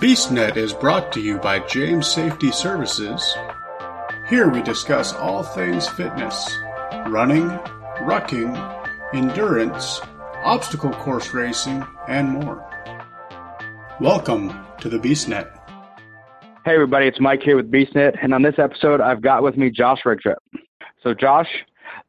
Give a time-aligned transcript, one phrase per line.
[0.00, 3.34] BeastNet is brought to you by James Safety Services.
[4.28, 6.56] Here we discuss all things fitness,
[7.08, 7.48] running,
[8.06, 8.54] rucking,
[9.12, 10.00] endurance,
[10.44, 12.64] obstacle course racing, and more.
[14.00, 15.50] Welcome to the BeastNet.
[16.64, 19.68] Hey everybody, it's Mike here with BeastNet, and on this episode, I've got with me
[19.68, 20.36] Josh Rigtrip.
[21.02, 21.48] So, Josh,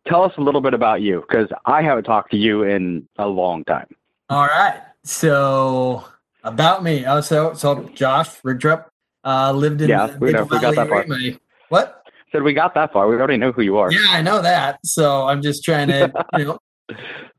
[0.08, 3.26] tell us a little bit about you, because I haven't talked to you in a
[3.26, 3.88] long time.
[4.30, 4.80] All right.
[5.03, 6.06] So,
[6.44, 7.06] about me.
[7.06, 8.86] Oh, so, so Josh Rigtrip
[9.24, 10.44] uh, lived in Yeah, we know.
[10.44, 11.06] We got that far.
[11.08, 11.38] My-
[11.70, 12.04] what?
[12.32, 13.08] Said we got that far.
[13.08, 13.92] We already know who you are.
[13.92, 14.80] Yeah, I know that.
[14.86, 16.59] So I'm just trying to, you know.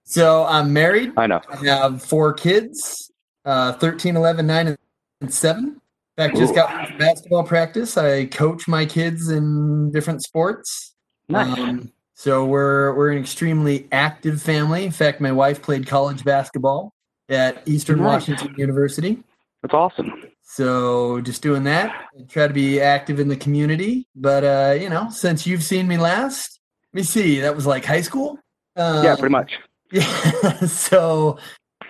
[0.04, 1.12] So I'm married.
[1.16, 1.40] I know.
[1.48, 3.12] I have four kids,
[3.44, 4.76] uh, 13, 11, 9,
[5.20, 5.64] and 7.
[5.64, 5.80] In
[6.16, 6.56] fact, just Ooh.
[6.56, 7.96] got from basketball practice.
[7.96, 10.94] I coach my kids in different sports.
[11.28, 11.56] Nice.
[11.56, 14.84] Um, so we're we're an extremely active family.
[14.84, 16.92] In fact, my wife played college basketball
[17.30, 18.28] at Eastern Nice.
[18.28, 19.22] Washington University.
[19.62, 20.12] That's awesome.
[20.42, 21.90] So just doing that.
[22.18, 24.06] I try to be active in the community.
[24.14, 26.60] But uh, you know, since you've seen me last,
[26.92, 27.40] let me see.
[27.40, 28.38] That was like high school.
[28.76, 29.52] Um, yeah, pretty much.
[29.92, 30.66] Yeah.
[30.66, 31.36] so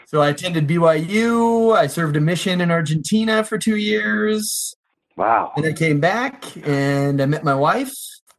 [0.06, 1.76] so I attended BYU.
[1.76, 4.74] I served a mission in Argentina for two years.
[5.16, 5.52] Wow.
[5.54, 7.92] And I came back and I met my wife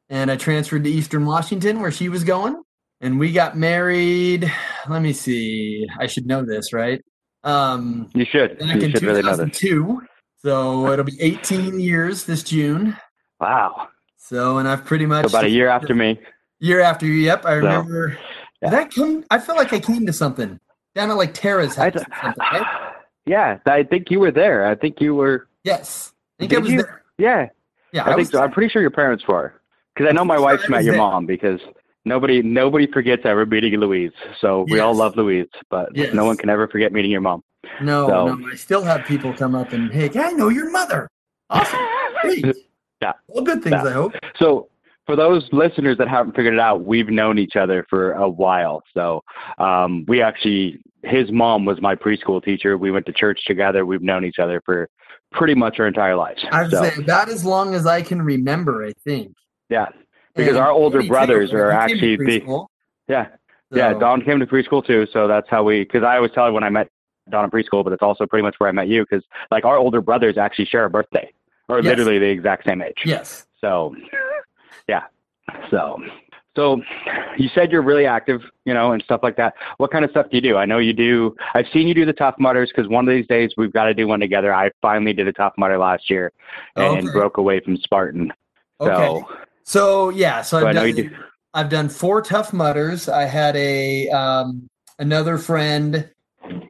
[0.10, 2.62] and I transferred to Eastern Washington where she was going.
[3.02, 4.52] And we got married.
[4.88, 5.88] Let me see.
[6.00, 7.04] I should know this, right?
[7.44, 8.60] Um, You should.
[8.60, 9.58] back You in should really know this.
[9.60, 10.02] 2002.
[10.38, 12.96] So it'll be 18 years this June.
[13.40, 13.88] Wow.
[14.18, 16.20] So, and I've pretty much So about a year after me.
[16.60, 17.14] year after you.
[17.14, 18.18] Yep, I So, remember.
[18.62, 18.70] yeah.
[18.88, 19.36] Did I?
[19.36, 20.60] I feel like I came to something
[20.94, 22.04] down at like Tara's I house.
[22.22, 22.94] something, right?
[23.26, 24.66] yeah, I think you were there.
[24.68, 25.48] I think you were.
[25.64, 26.78] Yes, I think I was you?
[26.84, 27.02] there.
[27.18, 27.48] Yeah,
[27.94, 28.42] Yeah, I, think was so.
[28.44, 29.60] I'm pretty sure your parents were.
[29.96, 31.02] Because I know my wife's met your there.
[31.02, 31.60] mom because
[32.06, 34.12] nobody nobody forgets ever meeting Louise.
[34.40, 36.14] So we all love Louise, but Yes.
[36.14, 37.44] no one can ever forget meeting your mom.
[37.82, 41.08] No, So- no, I still have people come up and hey, I know your mother.
[41.50, 41.80] Awesome,
[42.22, 42.46] great.
[43.02, 43.14] Yeah.
[43.30, 43.74] all good things.
[43.84, 43.84] Yeah.
[43.90, 44.14] I hope.
[44.38, 44.68] So,
[45.08, 48.84] for those listeners that haven't figured it out, we've known each other for a while.
[48.94, 49.24] So,
[49.58, 52.78] um, we actually, his mom was my preschool teacher.
[52.78, 53.88] We went to church together.
[53.88, 54.88] We've known each other for
[55.32, 56.46] pretty much our entire lives.
[56.52, 58.86] I would so, say about as long as I can remember.
[58.86, 59.34] I think
[59.70, 59.88] yeah,
[60.36, 62.68] Because And our older brothers are he came to actually the- preschool,
[63.08, 63.28] yeah,
[63.72, 63.94] yeah.
[63.94, 65.08] Don came to preschool too.
[65.12, 65.80] So that's how we.
[65.84, 66.90] Because I always tell her when I met
[67.30, 69.04] Don in preschool, but it's also pretty much where I met you.
[69.04, 71.32] Because like our older brothers actually share a birthday,
[71.68, 71.86] or Yes.
[71.86, 73.02] literally the exact same age.
[73.06, 73.46] Yes.
[73.60, 73.96] So,
[74.88, 75.04] yeah.
[75.70, 76.02] So,
[76.56, 76.82] so
[77.38, 79.54] you said you're really active, you know, and stuff like that.
[79.78, 80.58] What kind of stuff do you do?
[80.58, 81.36] I know you do.
[81.54, 83.94] I've seen you do the Tough Mudders because one of these days we've got to
[83.94, 84.54] do one together.
[84.54, 86.32] I finally did a Tough Mudder last year
[86.78, 87.14] oh, and Okay.
[87.18, 88.32] broke away from Spartan.
[88.80, 89.24] Okay.
[89.64, 91.10] So, yeah, so, I've done, do.
[91.54, 93.10] I've done four tough mudders.
[93.10, 96.10] I had a um, another friend.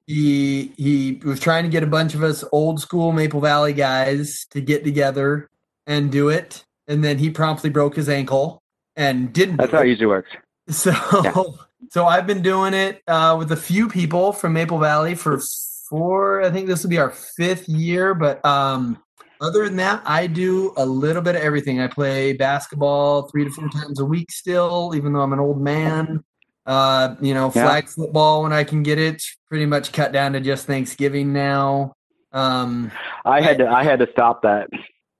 [0.05, 4.45] He he was trying to get a bunch of us old school Maple Valley guys
[4.51, 5.49] to get together
[5.87, 8.61] and do it, and then he promptly broke his ankle
[8.95, 9.57] and didn't.
[9.57, 9.85] That's how it.
[9.85, 10.31] it usually works.
[10.69, 10.91] So
[11.23, 11.43] Yeah.
[11.89, 15.41] so I've been doing it uh, with a few people from Maple Valley for
[15.89, 16.41] four.
[16.43, 19.01] I think this will be our fifth year, but um,
[19.41, 21.79] other than that, I do a little bit of everything.
[21.81, 25.59] I play basketball three to four times a week still, even though I'm an old
[25.61, 26.23] man.
[26.65, 27.65] Uh, you know, Yeah.
[27.65, 29.23] flag football when I can get it.
[29.49, 31.93] Pretty much cut down to just Thanksgiving now.
[32.31, 32.91] Um,
[33.25, 33.67] I had to.
[33.67, 34.69] I had to stop that.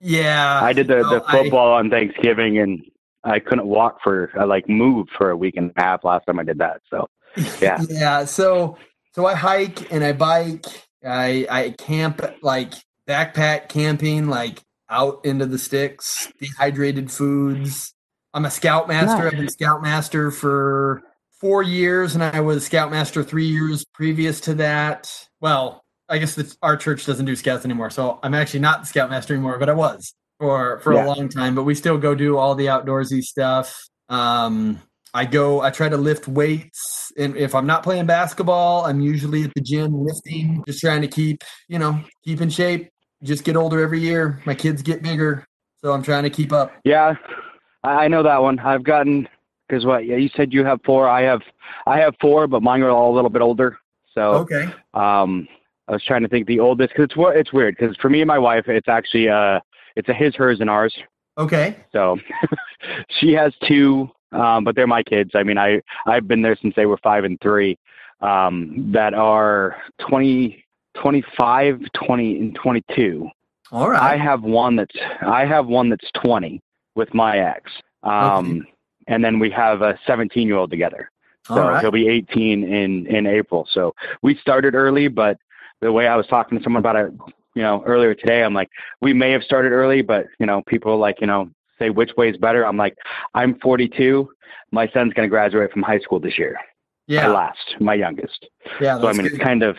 [0.00, 2.82] yeah, I did the, the football on Thanksgiving and
[3.24, 6.38] I couldn't walk for I like moved for a week and a half last time
[6.38, 6.80] I did that.
[6.88, 7.08] So
[7.60, 7.80] Yeah.
[7.88, 8.24] yeah.
[8.24, 8.78] So
[9.14, 10.64] so I hike and I bike.
[11.06, 12.72] I I camp like
[13.08, 17.94] backpack camping, like out into the sticks, dehydrated foods.
[18.34, 19.26] I'm a scoutmaster.
[19.26, 21.02] I've been scoutmaster for
[21.40, 25.12] four years, and I was scoutmaster three years previous to that.
[25.40, 28.86] Well, I guess the, our church doesn't do scouts anymore, so I'm actually not the
[28.86, 31.04] scoutmaster anymore, but I was for for Yeah.
[31.04, 31.54] a long time.
[31.54, 33.82] But we still go do all the outdoorsy stuff.
[34.08, 34.80] Um,
[35.14, 37.12] I go, I try to lift weights.
[37.18, 41.08] And if I'm not playing basketball, I'm usually at the gym lifting, just trying to
[41.08, 42.88] keep, you know, keep in shape.
[43.22, 44.40] Just get older every year.
[44.46, 45.44] My kids get bigger.
[45.80, 46.72] So I'm trying to keep up.
[46.84, 47.14] yeah,
[47.82, 48.58] I know that one.
[48.60, 49.28] I've gotten
[49.68, 50.06] because what?
[50.06, 51.08] Yeah, you said you have four.
[51.08, 51.40] I have
[51.86, 53.78] I have four, but mine are all a little bit older.
[54.14, 54.64] So Okay.
[54.94, 55.48] um,
[55.88, 58.20] I was trying to think the oldest because it's wa- it's weird because for me
[58.20, 59.58] and my wife, it's actually uh
[59.96, 60.94] it's a his, hers, and ours.
[61.38, 61.76] Okay.
[61.92, 62.18] So
[63.20, 65.30] she has two, um, but they're my kids.
[65.34, 67.76] I mean, I I've been there since they were five and three.
[68.20, 69.74] Um, that are
[70.08, 70.61] 20,
[71.00, 73.28] 25, 20, and 22.
[73.70, 74.02] All right.
[74.02, 76.60] I have one that's I have one that's 20
[76.94, 77.70] with my ex.
[78.02, 78.66] Um,
[79.06, 81.10] and then we have a 17 year old together.
[81.48, 81.80] So All right.
[81.80, 83.66] he'll be 18 in in April.
[83.72, 85.38] So we started early, but
[85.80, 87.12] the way I was talking to someone about it,
[87.54, 90.98] you know, earlier today, I'm like, we may have started early, but you know, people
[90.98, 92.66] like, you know, say which way is better.
[92.66, 92.96] I'm like,
[93.34, 94.28] I'm 42.
[94.70, 96.56] My son's going to graduate from high school this year.
[97.08, 97.26] My Yeah.
[97.28, 98.46] last, my youngest.
[98.80, 98.98] Yeah.
[99.00, 99.32] So I mean, good.
[99.34, 99.76] it's kind of,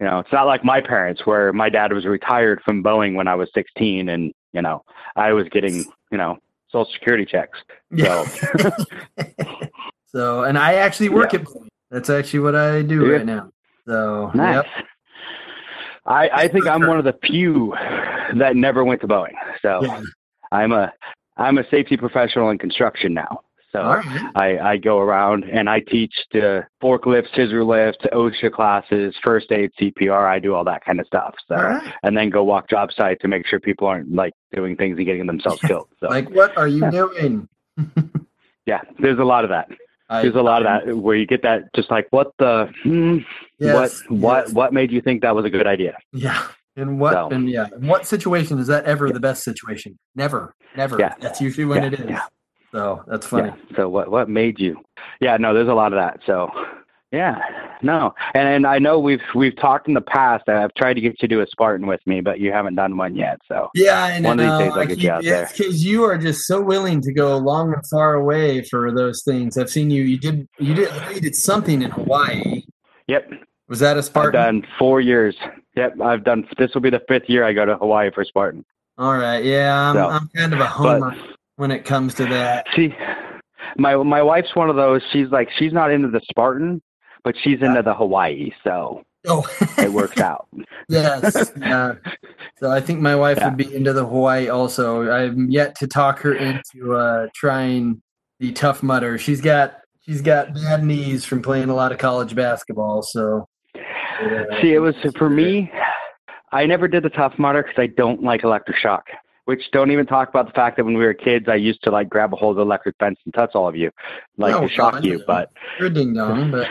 [0.00, 3.28] you know, it's not like my parents where my dad was retired from Boeing when
[3.28, 4.82] I was 16, and you know,
[5.16, 6.38] I was getting, you know,
[6.70, 7.58] social security checks.
[7.90, 8.24] Yeah.
[10.12, 11.40] so, and I actually work Yeah.
[11.40, 11.68] at Boeing.
[11.90, 13.12] That's actually what I do Yeah.
[13.18, 13.50] right now.
[13.86, 14.64] So, Nice.
[14.64, 14.66] yep.
[16.06, 17.72] I, I think I'm one of the few
[18.36, 19.34] that never went to Boeing.
[19.62, 20.02] So Yeah.
[20.52, 20.92] I'm a
[21.36, 23.40] I'm a safety professional in construction now.
[23.74, 24.30] So right.
[24.36, 29.70] I, I go around and I teach the forklift, scissor lift, OSHA classes, first aid,
[29.80, 30.28] CPR.
[30.28, 31.34] I do all that kind of stuff.
[31.48, 31.92] So right.
[32.04, 35.04] and then go walk job site to make sure people aren't like doing things and
[35.06, 35.88] getting themselves killed.
[35.98, 36.90] So Like, what are you Yeah.
[36.90, 37.48] doing?
[38.66, 39.68] yeah, there's a lot of that.
[40.08, 43.18] I- There's a lot of that where you get that just like what the hmm,
[43.58, 44.54] Yes, what what yes.
[44.54, 45.96] what made you think that was a good idea?
[46.12, 46.46] Yeah.
[46.76, 47.14] And what?
[47.14, 47.66] So- And yeah.
[47.74, 49.98] In what situation is that ever the best situation?
[50.14, 50.54] Never.
[50.76, 50.98] Never.
[51.00, 51.14] Yeah.
[51.20, 52.06] That's usually when Yeah, it is.
[52.08, 52.22] yeah.
[52.74, 53.48] So that's funny.
[53.70, 53.76] Yeah.
[53.76, 54.80] So what what made you?
[55.20, 56.18] Yeah, no, there's a lot of that.
[56.26, 56.50] So
[57.12, 57.38] yeah,
[57.82, 60.42] no, and and I know we've we've talked in the past.
[60.48, 62.74] and I've tried to get you to do a Spartan with me, but you haven't
[62.74, 63.38] done one yet.
[63.46, 64.30] So Yeah, know.
[64.30, 65.48] One of these uh, days I'll I get you out there.
[65.56, 69.56] Because you are just so willing to go long and far away for those things.
[69.56, 70.02] I've seen you.
[70.02, 70.48] You did.
[70.58, 70.88] You did.
[71.14, 72.62] You did something in Hawaii.
[73.06, 73.30] yep,
[73.68, 74.32] Was that a I've Spartan?
[74.32, 75.36] done four years.
[75.76, 76.48] Yep, I've done.
[76.58, 78.64] This will be the fifth year I go to Hawaii for Spartan.
[78.98, 79.44] All right.
[79.44, 81.14] Yeah, I'm, So, I'm kind of a homer
[81.56, 82.66] when it comes to that.
[82.74, 82.94] See,
[83.76, 85.02] my my wife's one of those.
[85.12, 86.82] She's like she's not into the Spartan,
[87.22, 88.50] but she's into the Hawaii.
[88.62, 89.46] So Oh,
[89.78, 90.46] it works out.
[90.88, 91.50] yes.
[91.58, 91.94] Yeah.
[92.58, 93.48] So I think my wife Yeah.
[93.48, 95.10] would be into the Hawaii also.
[95.10, 98.02] I'm yet to talk her into uh, trying
[98.38, 99.16] the Tough Mudder.
[99.18, 103.02] She's got she's got bad knees from playing a lot of college basketball.
[103.02, 105.70] So uh, See, it was for me.
[106.52, 109.06] I never did the tough mudder because I don't like electric shock.
[109.46, 111.90] Which don't even talk about the fact that when we were kids, I used to
[111.90, 113.90] like grab a hold of the electric fence and touch all of you,
[114.38, 115.18] like to shock God, you.
[115.18, 115.24] no.
[115.26, 116.66] But you're a ding dong, but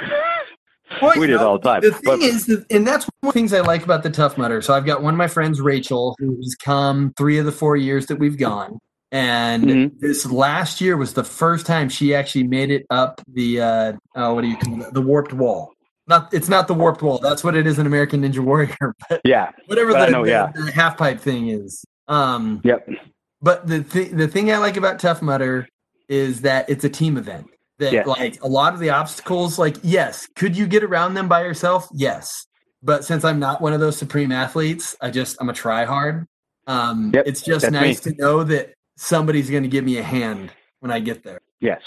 [1.02, 1.82] Well, we did know, all the time.
[1.82, 4.10] The thing But- is, that, and that's one of the things I like about the
[4.10, 4.62] Tough Mudder.
[4.64, 8.08] So I've got one of my friends, Rachel, who's come three of the four years
[8.08, 8.80] that we've gone.
[9.12, 10.00] And Mhm.
[10.00, 14.34] this last year was the first time she actually made it up the uh, oh,
[14.34, 14.94] what do you call it?
[14.96, 15.72] The warped wall.
[16.08, 17.20] Not it's not the warped wall.
[17.20, 18.76] That's what it is in American Ninja Warrior,
[19.10, 20.52] but yeah, whatever But the, know, the- yeah.
[20.56, 21.86] the half pipe thing is.
[22.08, 22.88] Um, yep,
[23.42, 25.68] but the th- the thing I like about Tough Mudder
[26.10, 27.48] is that it's a team event.
[27.80, 31.44] That like a lot of the obstacles, like yes, could you get around them by
[31.44, 31.88] yourself?
[31.94, 32.46] Yes,
[32.84, 36.28] but since I'm not one of those supreme athletes, I just I'm a try hard.
[36.68, 38.14] Um, Yep, it's just that's nice me.
[38.14, 41.40] to know that somebody's going to give me a hand when I get there.
[41.60, 41.82] yes.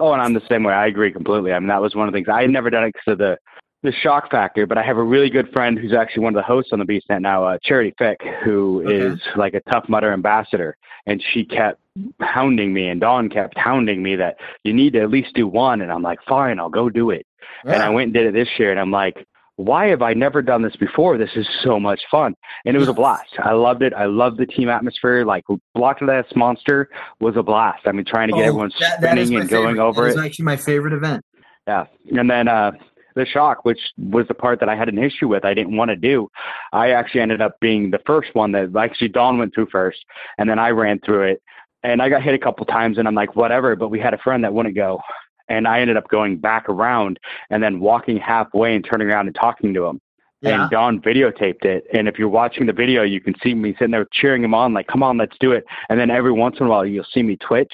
[0.00, 0.72] Oh, and I'm the same way.
[0.74, 1.52] I agree completely.
[1.52, 3.18] I mean, that was one of the things I had never done it because of
[3.18, 3.38] the
[3.82, 4.66] the shock factor.
[4.66, 6.84] But I have a really good friend who's actually one of the hosts on the
[6.84, 8.96] BeastNet now, uh, Charity Fick, who Okay.
[8.96, 10.76] is like a Tough Mudder ambassador,
[11.06, 11.80] and she kept
[12.20, 15.80] hounding me, and Don kept hounding me that you need to at least do one,
[15.82, 17.26] and I'm like, fine, I'll go do it.
[17.64, 20.40] And I went and did it this year, and I'm like, why have I never
[20.42, 21.18] done this before?
[21.18, 22.34] This is so much fun.
[22.64, 23.28] And it was a blast.
[23.38, 23.92] I loved it.
[23.92, 25.24] I loved the team atmosphere.
[25.26, 26.88] Like Block Ness Monster
[27.20, 27.80] was a blast.
[27.86, 29.84] I mean, trying to get Oh, everyone that- that spinning my and going favorite.
[29.86, 30.18] over That it.
[30.18, 31.22] is actually my favorite event.
[31.68, 31.84] Yeah.
[32.16, 32.72] And then uh
[33.14, 35.90] the shock, which was the part that I had an issue with, I didn't want
[35.90, 36.28] to do.
[36.72, 40.04] I actually ended up being the first one that actually Don went through first,
[40.38, 41.42] and then I ran through it.
[41.84, 43.74] And I got hit a couple times, and I'm like, whatever.
[43.74, 45.00] But we had a friend that wouldn't go,
[45.48, 47.18] and I ended up going back around
[47.50, 50.00] and then walking halfway and turning around and talking to him.
[50.42, 50.62] Yeah.
[50.62, 51.84] And Don videotaped it.
[51.92, 54.72] And if you're watching the video, you can see me sitting there cheering him on,
[54.74, 55.64] like, come on, let's do it.
[55.88, 57.72] And then every once in a while, you'll see me twitch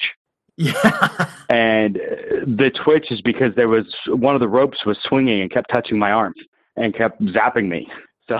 [0.59, 1.31] Yeah.
[1.49, 5.49] and uh, the twitch is because there was one of the ropes was swinging and
[5.49, 6.33] kept touching my arm
[6.75, 7.89] and kept zapping me
[8.27, 8.37] so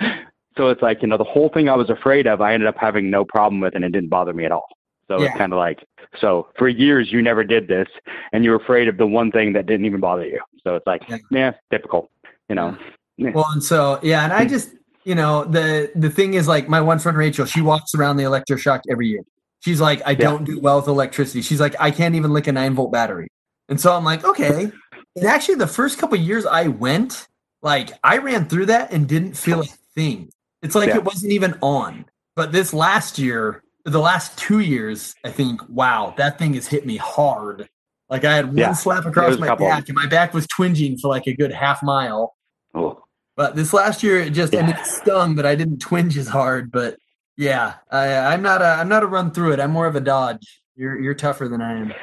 [0.56, 2.76] so it's like you know the whole thing i was afraid of i ended up
[2.78, 4.66] having no problem with and it didn't bother me at all
[5.06, 5.26] so Yeah.
[5.28, 5.84] it's kind of like
[6.18, 7.88] so for years you never did this
[8.32, 10.86] and you were afraid of the one thing that didn't even bother you so it's
[10.86, 11.18] like Yeah.
[11.30, 12.10] yeah, typical
[12.48, 12.76] you know
[13.18, 14.70] Well, and so yeah, and I just
[15.04, 18.24] you know the the thing is like my one friend Rachel, she walks around the
[18.24, 19.20] electroshock every year.
[19.60, 21.42] She's like, I don't do well with electricity.
[21.42, 23.28] She's like, I can't even lick a nine volt battery.
[23.68, 24.72] And so I'm like, okay.
[25.16, 27.28] And actually, the first couple of years I went,
[27.62, 30.30] like I ran through that and didn't feel a thing.
[30.62, 30.96] It's like Yeah.
[30.96, 32.06] it wasn't even on.
[32.36, 36.86] But this last year, the last two years, I think, wow, that thing has hit
[36.86, 37.68] me hard.
[38.08, 41.08] Like I had one Yeah, slap across my back, and my back was twinging for
[41.08, 42.34] like a good half mile.
[42.74, 43.02] Oh,
[43.36, 44.68] But this last year, it just Yeah.
[44.70, 46.70] it stung, but I didn't twinge as hard.
[46.72, 46.96] But
[47.40, 49.60] yeah, I, I'm not a I'm not a run through it.
[49.60, 50.60] I'm more of a dodge.
[50.76, 51.94] You're you're tougher than I am.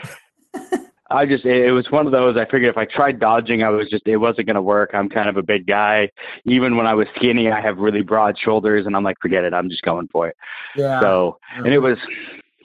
[1.12, 2.36] I just it, was one of those.
[2.38, 4.90] I figured if I tried dodging, I was just it wasn't going to work.
[4.96, 6.10] I'm kind of a big guy.
[6.46, 9.54] Even when I was skinny, I have really broad shoulders, and I'm like, forget it.
[9.54, 10.36] I'm just going for it.
[10.76, 11.00] Yeah.
[11.02, 12.00] So, and it was,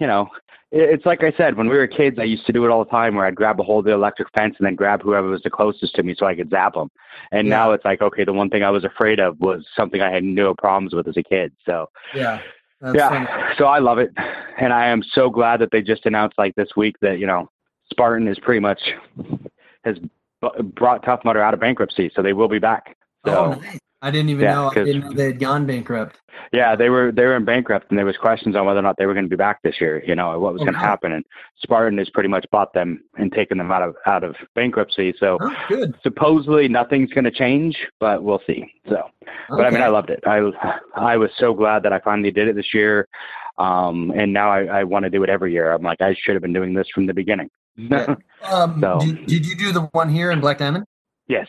[0.00, 0.30] you know,
[0.72, 2.90] it's like I said, when we were kids, I used to do it all the
[2.90, 5.42] time where I'd grab a hold of the electric fence and then grab whoever was
[5.42, 6.90] the closest to me so I could zap them.
[7.30, 7.56] And Yeah.
[7.56, 10.24] now it's like, okay, the one thing I was afraid of was something I had
[10.24, 11.52] no problems with as a kid.
[11.66, 12.40] So, yeah.
[12.82, 13.54] That's yeah, funny.
[13.56, 14.10] so I love it.
[14.58, 17.48] And I am so glad that they just announced like this week that, you know,
[17.90, 18.80] Spartan is pretty much
[19.84, 19.98] has
[20.40, 22.10] b- brought Tough Mudder out of bankruptcy.
[22.14, 22.96] So they will be back.
[23.24, 23.78] So, oh, nice.
[24.04, 24.70] I didn't even Yeah, know.
[24.70, 26.18] I didn't know they had gone bankrupt.
[26.52, 28.96] Yeah, they were they were in bankrupt, and there was questions on whether or not
[28.98, 30.02] they were going to be back this year.
[30.04, 30.86] You know what was Oh, going to wow.
[30.86, 31.24] happen, and
[31.62, 35.14] Spartan has pretty much bought them and taken them out of out of bankruptcy.
[35.20, 35.94] So Oh, good.
[36.02, 38.64] supposedly nothing's going to change, but we'll see.
[38.88, 39.08] So,
[39.48, 40.20] but I mean, I loved it.
[40.26, 40.50] I
[40.96, 43.06] I was so glad that I finally did it this year,
[43.58, 45.72] um, and now I, I want to do it every year.
[45.72, 47.48] I'm like, I should have been doing this from the beginning.
[47.76, 48.16] Yeah.
[48.50, 50.84] Um, So- did, did you do the one here in Black Diamond?
[51.28, 51.46] yes.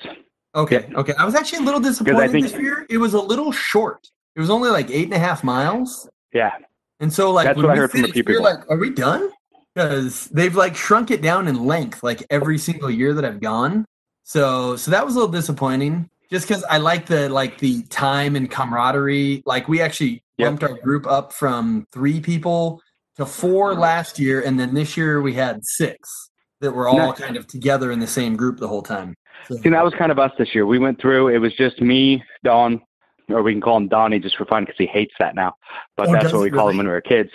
[0.55, 1.13] Okay, okay.
[1.17, 2.85] I was actually a little disappointed think- this year.
[2.89, 4.07] It was a little short.
[4.35, 6.51] It was only like eight and a half miles, Yeah.
[6.99, 8.43] and so like That's when what I heard from a few people.
[8.43, 9.29] like, "Are we done?"
[9.75, 13.85] Because they've like shrunk it down in length, like every single year that I've gone.
[14.23, 16.09] So, so that was a little disappointing.
[16.31, 19.43] Just because I like the like the time and camaraderie.
[19.45, 20.47] Like we actually Yep.
[20.47, 22.81] bumped our group up from three people
[23.17, 26.31] to four last year, and then this year we had six
[26.61, 27.19] that were all Nice.
[27.19, 29.13] kind of together in the same group the whole time.
[29.47, 30.65] So, See, that was kind of us this year.
[30.65, 31.29] We went through.
[31.29, 32.81] It was just me, Don,
[33.29, 35.55] or we can call him Donnie just for fun because he hates that now.
[35.97, 37.29] But Oh, that's what he we call him when we were kids.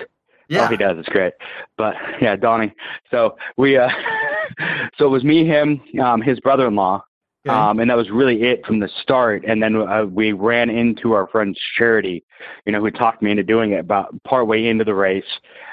[0.48, 0.98] yeah, Oh, he does.
[0.98, 1.32] It's great.
[1.76, 2.72] But yeah, Donnie.
[3.10, 3.88] So we, uh,
[4.98, 7.02] so it was me, him, um, his brother-in-law,
[7.46, 7.54] Okay.
[7.56, 9.44] um, and that was really it from the start.
[9.46, 12.24] And then uh, we ran into our friend's Charity,
[12.66, 15.24] you know, who talked me into doing it about partway into the race.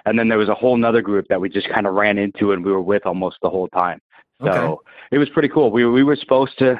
[0.05, 2.51] And then there was a whole nother group that we just kind of ran into
[2.51, 3.99] and we were with almost the whole time.
[4.43, 4.75] So Okay.
[5.11, 5.71] it was pretty cool.
[5.71, 6.79] We we were supposed to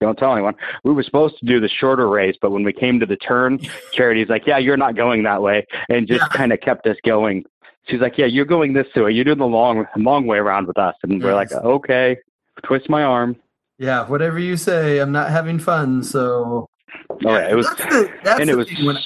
[0.00, 0.54] don't tell anyone.
[0.84, 3.58] We were supposed to do the shorter race, but when we came to the turn,
[3.92, 6.28] Charity's like, "Yeah, you're not going that way," and just Yeah.
[6.28, 7.44] kind of kept us going.
[7.88, 9.10] She's like, "Yeah, you're going this way.
[9.10, 12.18] You're doing the long long way around with us," and we're like, "Okay."
[12.64, 13.34] Twist my arm.
[13.78, 16.02] Yeah, whatever you say, I'm not having fun.
[16.04, 16.68] So
[17.24, 18.68] Oh, yeah, it was, that's the, that's and it was.
[18.84, 18.96] When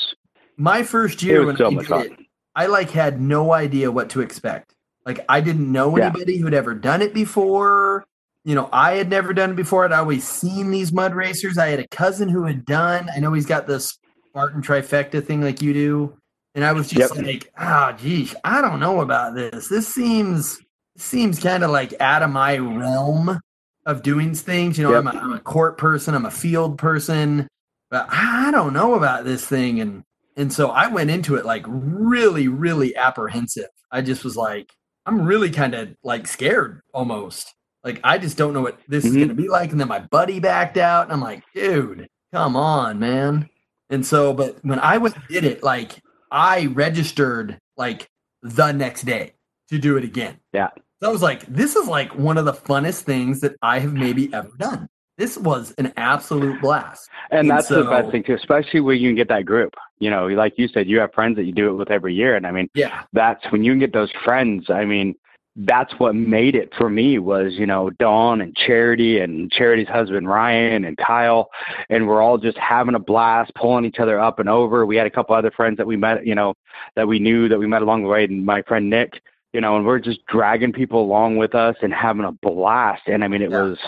[0.59, 1.67] my first it year was when so
[1.99, 2.19] I did it,
[2.55, 4.75] I like had no idea what to expect.
[5.07, 6.07] Like I didn't know Yeah.
[6.09, 8.05] anybody who'd ever done it before.
[8.45, 9.85] You know, I had never done it before.
[9.85, 11.57] I'd always seen these mud racers.
[11.59, 13.09] I had a cousin who had done.
[13.15, 13.99] I know he's got this
[14.29, 16.17] Spartan trifecta thing like you do,
[16.55, 17.25] and I was just Yep.
[17.25, 19.69] like, ah, geez, I don't know about this.
[19.69, 20.61] This seems
[20.99, 23.41] seems kind of like out of my realm
[23.87, 24.77] of doing things.
[24.79, 25.07] You know, Yep.
[25.07, 26.15] I'm, a, I'm a court person.
[26.15, 27.49] I'm a field person,
[27.91, 29.81] but I don't know about this thing.
[29.81, 30.03] And
[30.37, 33.69] and so I went into it like really, really apprehensive.
[33.91, 34.71] I just was like,
[35.07, 37.55] I'm really kind of like scared almost.
[37.85, 39.17] Like I just don't know what this is Mhm.
[39.17, 39.71] going to be like.
[39.71, 43.49] And then my buddy backed out, and I'm like, dude, come on, man.
[43.89, 48.09] And so, but when I went and did it, like I registered like
[48.43, 49.35] the next day
[49.71, 50.39] to do it again.
[50.53, 50.71] Yeah.
[51.01, 53.93] So I was like, this is like one of the funnest things that I have
[53.93, 54.89] maybe ever done.
[55.19, 57.09] This was an absolute blast.
[57.31, 59.75] And And that's the best thing too, especially when you can get that group.
[59.99, 62.37] You know, like you said, you have friends that you do it with every year,
[62.37, 63.03] and I mean, Yeah.
[63.15, 64.69] that's when you can get those friends.
[64.69, 65.15] I mean,
[65.61, 70.29] that's what made it for me was you know Don and Charity and Charity's husband
[70.29, 71.49] Ryan and Kyle,
[71.89, 74.85] and we're all just having a blast, pulling each other up and over.
[74.85, 76.53] We had a couple other friends that we met, you know,
[76.95, 79.23] that we knew that we met along the way, and my friend Nick,
[79.55, 83.05] you know, and we're just dragging people along with us and having a blast.
[83.07, 83.63] And I mean, it Yeah.
[83.63, 83.79] was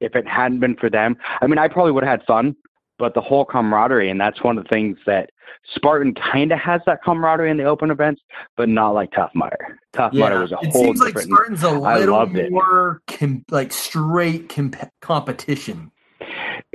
[0.00, 2.56] if it hadn't been for them, I mean, I probably would have had fun,
[2.98, 5.30] but the whole camaraderie, and that's one of the things that
[5.74, 8.22] Spartan kind of has that camaraderie in the open events,
[8.56, 9.78] but not like Tough Mudder.
[9.92, 11.18] Tough Mudder was a it whole seems like.
[11.18, 15.90] Spartan's a little more com- like straight comp- competition.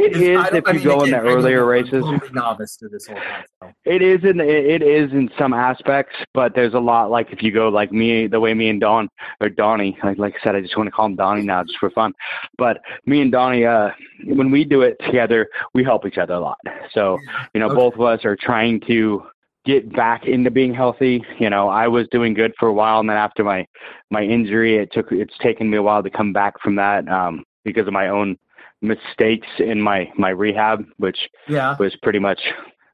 [0.01, 2.03] It is if you go in the earlier races.
[2.33, 3.77] Novice to this whole concept.
[3.85, 7.51] It is in it is in some aspects, but there's a lot like if you
[7.51, 10.61] go like me, the way me and Don or Donnie, like, like I said, I
[10.61, 12.13] just want to call him Donnie now just for fun.
[12.57, 13.89] But me and Donnie, uh,
[14.25, 16.57] when we do it together, we help each other a lot.
[16.93, 17.17] So
[17.53, 17.75] you know, Okay.
[17.75, 19.23] both of us are trying to
[19.65, 21.23] get back into being healthy.
[21.39, 23.65] You know, I was doing good for a while, and then after my
[24.09, 27.43] my injury, it took it's taken me a while to come back from that um,
[27.63, 28.37] because of my own
[28.81, 31.75] mistakes in my my rehab, which Yeah.
[31.79, 32.41] was pretty much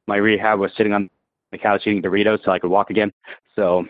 [0.06, 1.08] my rehab was sitting on
[1.52, 3.12] the couch eating Doritos so I could walk again.
[3.56, 3.86] So,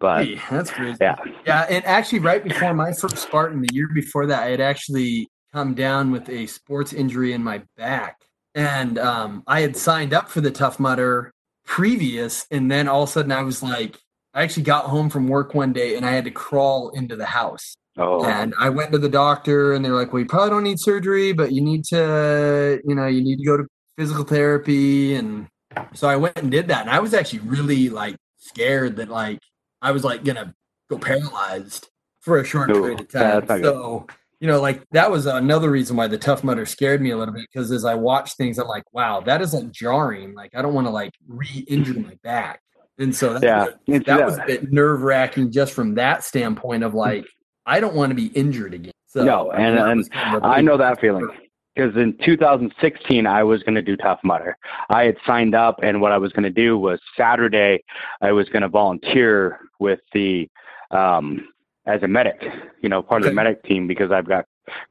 [0.00, 0.96] but Hey, that's crazy.
[1.00, 4.60] yeah, Yeah, and actually, right before my first Spartan, the year before that, I had
[4.60, 8.16] actually come down with a sports injury in my back,
[8.54, 11.32] and um, I had signed up for the Tough Mudder
[11.66, 13.98] previous, and then all of a sudden, I was like,
[14.32, 17.26] I actually got home from work one day, and I had to crawl into the
[17.26, 20.64] house, oh, and I went to the doctor, and they're like, "Well, you probably don't
[20.64, 23.66] need surgery, but you need to, you know, you need to go to
[23.96, 25.46] physical therapy," and
[25.94, 29.38] so I went and did that, and I was actually really like scared that like
[29.82, 30.54] I was like gonna
[30.88, 31.88] go paralyzed
[32.20, 33.46] for a short Ooh, period of time.
[33.46, 33.64] good.
[33.64, 34.06] So,
[34.40, 37.34] you know, like that was another reason why the tough mudder scared me a little
[37.34, 40.34] bit because as I watch things, I'm like, wow, that is like jarring.
[40.34, 42.60] Like I don't want to like re-injure my back.
[42.98, 46.22] And so that, yeah, was, It's- that was a bit nerve wracking just from that
[46.22, 46.98] standpoint of hmm.
[46.98, 47.26] like,
[47.70, 48.92] I don't want to be injured again.
[49.06, 51.28] So No, and- and was kind of a I know that feeling.
[51.74, 54.56] because in 2016 I was going to do Tough Mudder.
[54.90, 57.82] I had signed up, and what I was going to do was Saturday
[58.20, 60.48] I was going to volunteer with the
[60.90, 61.46] um,
[61.86, 62.42] as a medic,
[62.82, 64.44] you know, part of the medic team because I've got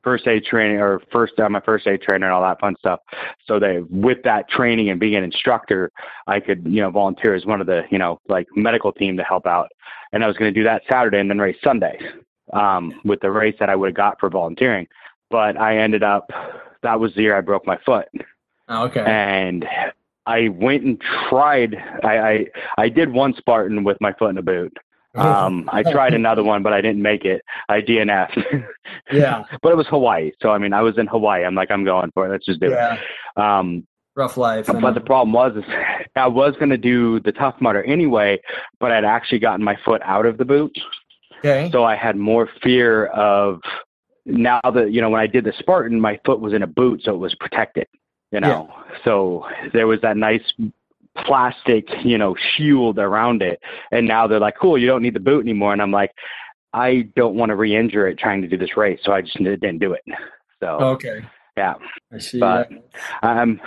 [0.04, 3.00] first aid training or first I'm a first aid trainer and all that fun stuff.
[3.46, 5.92] So they with that training and being an instructor,
[6.28, 9.24] I could you know volunteer as one of the you know like medical team to
[9.24, 9.68] help out.
[10.14, 12.00] And I was going to do that Saturday and then race Sunday
[12.54, 14.88] um, with the race that I would have got for volunteering.
[15.30, 16.30] But I ended up
[16.82, 18.08] that was the year I broke my foot
[18.70, 19.02] Oh, okay.
[19.06, 19.66] and
[20.26, 21.76] I went and tried.
[22.04, 22.46] I, I
[22.78, 24.76] I did one Spartan with my foot in a boot.
[25.16, 27.42] Um, I tried another one, but I didn't make it.
[27.68, 28.38] I DNF'd.
[29.12, 29.44] yeah.
[29.64, 31.44] but it was Hawaii, so I mean, I was in Hawaii.
[31.44, 32.30] I'm like, I'm going for it.
[32.32, 32.96] Let's just do Yeah.
[32.96, 33.42] it.
[33.42, 34.68] Um, Rough life.
[34.68, 35.64] But the problem was, is
[36.16, 38.40] I was going to do the Tough Mudder anyway,
[38.80, 40.78] but I'd actually gotten my foot out of the boot,
[41.40, 41.70] okay.
[41.72, 43.62] so I had more fear of
[44.26, 47.02] now that you know when I did the Spartan, my foot was in a boot,
[47.04, 47.88] so it was protected.
[48.32, 48.72] You know,
[49.04, 50.54] so there was that nice
[51.26, 53.60] plastic, you know, shield around it.
[53.92, 56.12] And now they're like, "Cool, you don't need the boot anymore." And I'm like,
[56.74, 59.80] I don't want to re-injure it trying to do this race, so I just didn't
[59.80, 60.04] do it.
[60.62, 61.22] So okay.
[61.58, 61.76] yeah,
[62.14, 62.40] I see.
[62.40, 62.70] But-
[63.24, 63.60] um,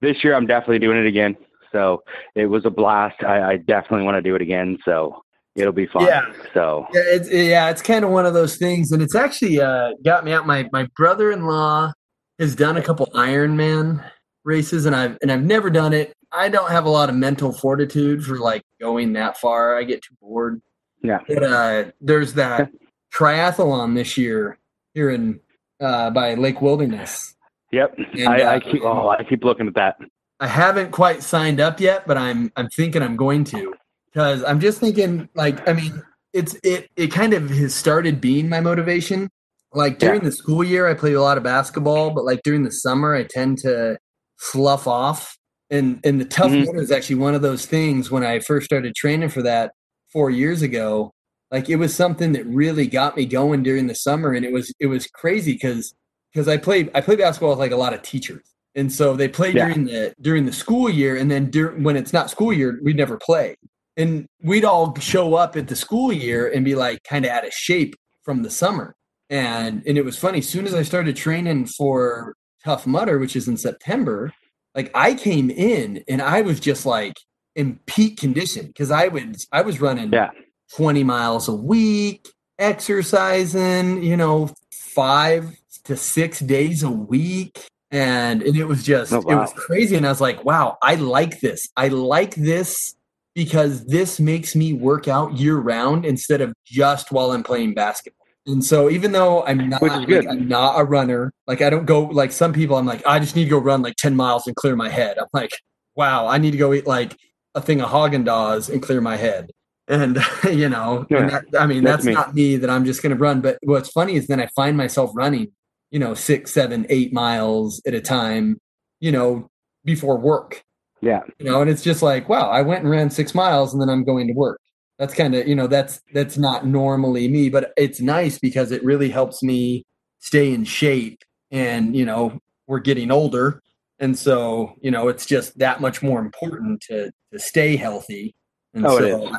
[0.00, 1.36] this year I'm definitely doing it again.
[1.72, 2.04] So
[2.36, 3.24] it was a blast.
[3.24, 4.78] I, I definitely want to do it again.
[4.84, 5.23] So
[5.54, 6.06] it'll be fun.
[6.06, 6.22] Yeah.
[6.52, 9.92] So Yeah, it's yeah, it's kind of one of those things, and it's actually uh,
[10.04, 10.46] got me out.
[10.46, 11.92] My my brother in law
[12.38, 14.04] has done a couple Ironman
[14.44, 16.12] races, and I've and I've never done it.
[16.32, 19.78] I don't have a lot of mental fortitude for like going that far.
[19.78, 20.60] I get too bored.
[21.02, 22.70] yeah, But uh, there's that
[23.14, 24.58] triathlon this year
[24.94, 25.40] here in
[25.80, 27.36] uh, by Lake Wilderness.
[27.70, 27.94] yep.
[28.14, 29.96] And, I, I uh, keep oh I keep looking at that.
[30.40, 33.74] I haven't quite signed up yet, but I'm I'm thinking I'm going to
[34.14, 38.48] because I'm just thinking like I mean it's it it kind of has started being
[38.48, 39.28] my motivation.
[39.72, 42.70] Like during the school year, I played a lot of basketball, but like during the
[42.70, 43.98] summer, I tend to
[44.38, 45.36] slough off.
[45.70, 46.66] And and the tough Mhm.
[46.66, 48.10] mudder is actually one of those things.
[48.10, 49.72] When I first started training for that
[50.12, 51.10] four years ago,
[51.50, 54.72] like it was something that really got me going during the summer, and it was
[54.78, 55.92] it was crazy because
[56.32, 58.44] because I played I played basketball with like a lot of teachers,
[58.76, 59.66] and so they play Yeah.
[59.66, 62.96] during the during the school year, and then dur- when it's not school year, we'd
[62.96, 63.56] never play,
[63.96, 67.46] and we'd all show up at the school year and be like kind of out
[67.46, 68.94] of shape from the summer,
[69.30, 70.38] and and it was funny.
[70.38, 74.32] As soon as I started training for Tough Mudder, which is in September,
[74.74, 77.14] like I came in and I was just like
[77.54, 80.30] in peak condition because I would I was running Yeah.
[80.76, 82.26] 20 miles a week,
[82.58, 87.66] exercising, you know, five to six days a week.
[87.90, 89.94] And, and it was just, Oh, it was crazy.
[89.94, 91.68] And I was like, wow, I like this.
[91.76, 92.94] I like this
[93.34, 98.24] because this makes me work out year round instead of just while I'm playing basketball.
[98.46, 102.02] And so even though I'm not, like, I'm not a runner, like I don't go
[102.02, 104.54] like some people, I'm like, I just need to go run like 10 miles and
[104.54, 105.18] clear my head.
[105.18, 105.50] I'm like,
[105.96, 107.16] wow, I need to go eat like
[107.54, 109.50] a thing of Haagen Dazs and clear my head.
[109.88, 112.12] And you know, and that, I mean, that's that's, me.
[112.12, 113.40] not me that I'm just going to run.
[113.40, 115.52] But what's funny is then I find myself running,
[115.90, 118.58] you know, six, seven, eight miles at a time,
[119.00, 119.48] you know,
[119.84, 120.62] before work.
[121.04, 121.20] Yeah.
[121.38, 123.90] You know, and it's just like, wow, I went and ran six miles and then
[123.90, 124.60] I'm going to work.
[124.98, 128.84] That's kind of, you know, that's that's not normally me, but it's nice because it
[128.84, 129.84] really helps me
[130.20, 131.22] stay in shape.
[131.50, 133.60] And you know, we're getting older,
[133.98, 138.34] and so you know, it's just that much more important to to stay healthy.
[138.72, 139.36] And Oh, so is.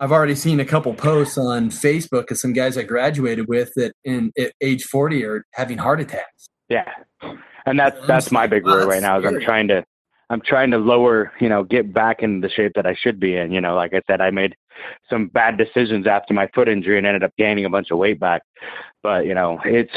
[0.00, 3.92] I've already seen a couple posts on Facebook of some guys I graduated with that
[4.04, 6.48] in at age 40 are having heart attacks.
[6.68, 6.90] Yeah,
[7.66, 9.18] and that's that's my big worry right now.
[9.18, 9.84] Is I'm trying to
[10.30, 13.36] I'm trying to lower, you know, get back in the shape that I should be
[13.36, 13.50] in.
[13.52, 14.56] You know, like I said, I made
[15.08, 18.20] some bad decisions after my foot injury and ended up gaining a bunch of weight
[18.20, 18.42] back.
[19.02, 19.92] But you know, it's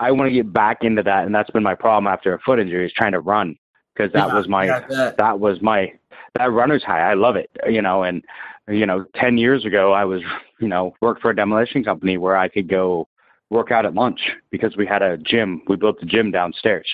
[0.00, 2.58] I want to get back into that, and that's been my problem after a foot
[2.58, 3.56] injury is trying to run
[3.94, 5.92] because that Yeah, was my I that was my
[6.36, 7.10] that runner's high.
[7.10, 8.22] I love it, you know, and
[8.68, 10.22] you know, 10 years ago, I was,
[10.60, 13.08] you know, worked for a demolition company where I could go
[13.50, 14.20] work out at lunch
[14.50, 15.62] because we had a gym.
[15.68, 16.86] We built a gym downstairs.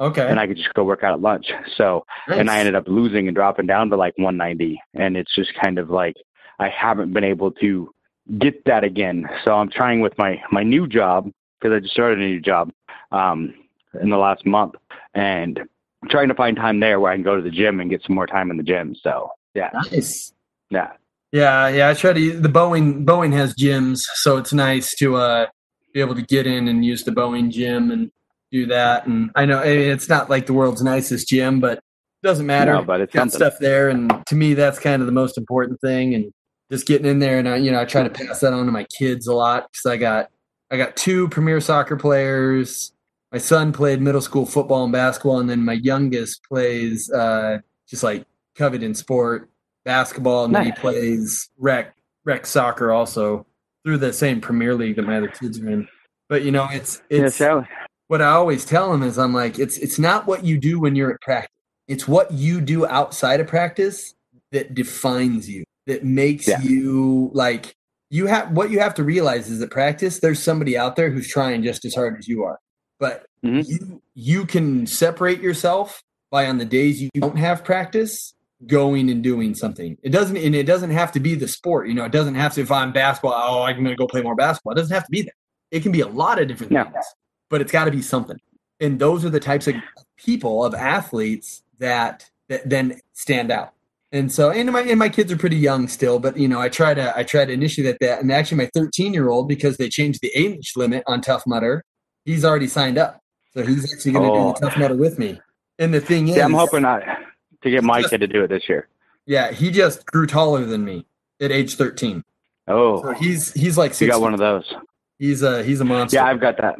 [0.00, 0.26] Okay.
[0.26, 1.52] And I could just go work out at lunch.
[1.76, 2.38] So, nice.
[2.38, 4.80] and I ended up losing and dropping down to like 190.
[4.94, 6.16] And it's just kind of like,
[6.58, 7.92] I haven't been able to
[8.38, 9.28] get that again.
[9.44, 12.72] So I'm trying with my, my new job because I just started a new job
[13.12, 13.54] um,
[14.00, 14.74] in the last month
[15.14, 15.60] and
[16.02, 18.02] I'm trying to find time there where I can go to the gym and get
[18.02, 18.94] some more time in the gym.
[18.94, 19.70] So yeah.
[19.90, 20.32] Nice.
[20.70, 20.92] Yeah.
[21.32, 21.88] Yeah, yeah.
[21.88, 22.40] I try to.
[22.40, 25.46] The Boeing Boeing has gyms, so it's nice to uh,
[25.94, 28.10] be able to get in and use the Boeing gym and
[28.52, 29.06] do that.
[29.06, 31.82] And I know it's not like the world's nicest gym, but it
[32.22, 32.74] doesn't matter.
[32.74, 35.80] No, but it's got stuff there, and to me, that's kind of the most important
[35.80, 36.14] thing.
[36.14, 36.32] And
[36.70, 38.72] just getting in there, and I, you know, I try to pass that on to
[38.72, 40.30] my kids a lot because I got
[40.70, 42.92] I got two premier soccer players.
[43.32, 47.58] My son played middle school football and basketball, and then my youngest plays uh,
[47.88, 49.48] just like coveted sport
[49.84, 50.64] basketball, and nice.
[50.64, 53.46] then he plays rec rec soccer also
[53.84, 55.88] through the same Premier League that my other kids are in.
[56.28, 57.64] But you know, it's it's yeah,
[58.10, 60.96] what I always tell them is I'm like, it's it's not what you do when
[60.96, 61.54] you're at practice.
[61.86, 64.14] It's what you do outside of practice
[64.50, 66.60] that defines you, that makes yeah.
[66.60, 67.72] you like
[68.10, 71.28] you have what you have to realize is that practice there's somebody out there who's
[71.28, 72.58] trying just as hard as you are.
[72.98, 73.60] But mm-hmm.
[73.70, 78.34] you you can separate yourself by on the days you don't have practice
[78.66, 79.96] going and doing something.
[80.02, 81.86] It doesn't, and it doesn't have to be the sport.
[81.86, 82.60] You know, it doesn't have to.
[82.60, 84.72] If I'm basketball, oh, I'm going to go play more basketball.
[84.72, 85.34] It doesn't have to be that.
[85.70, 87.06] It can be a lot of different things,
[87.50, 88.38] but it's got to be something.
[88.80, 89.74] And those are the types of
[90.16, 93.72] people of athletes that that then stand out.
[94.12, 96.68] And so, and my and my kids are pretty young still, but you know, I
[96.68, 98.20] try to I try to initiate that.
[98.20, 101.84] And actually, my 13 year old, because they changed the age limit on Tough Mudder,
[102.24, 103.20] he's already signed up,
[103.54, 104.52] so he's actually going to oh.
[104.52, 104.80] do the Tough oh.
[104.80, 105.40] Mudder with me.
[105.78, 107.18] And the thing See, is, I'm hoping I
[107.62, 108.88] to get my kid to do it this year.
[109.26, 111.06] Yeah, he just grew taller than me
[111.40, 112.24] at age 13.
[112.66, 114.72] Oh, so he's he's like you got one of those.
[115.20, 116.16] He's a he's a monster.
[116.16, 116.76] Yeah, I've got that.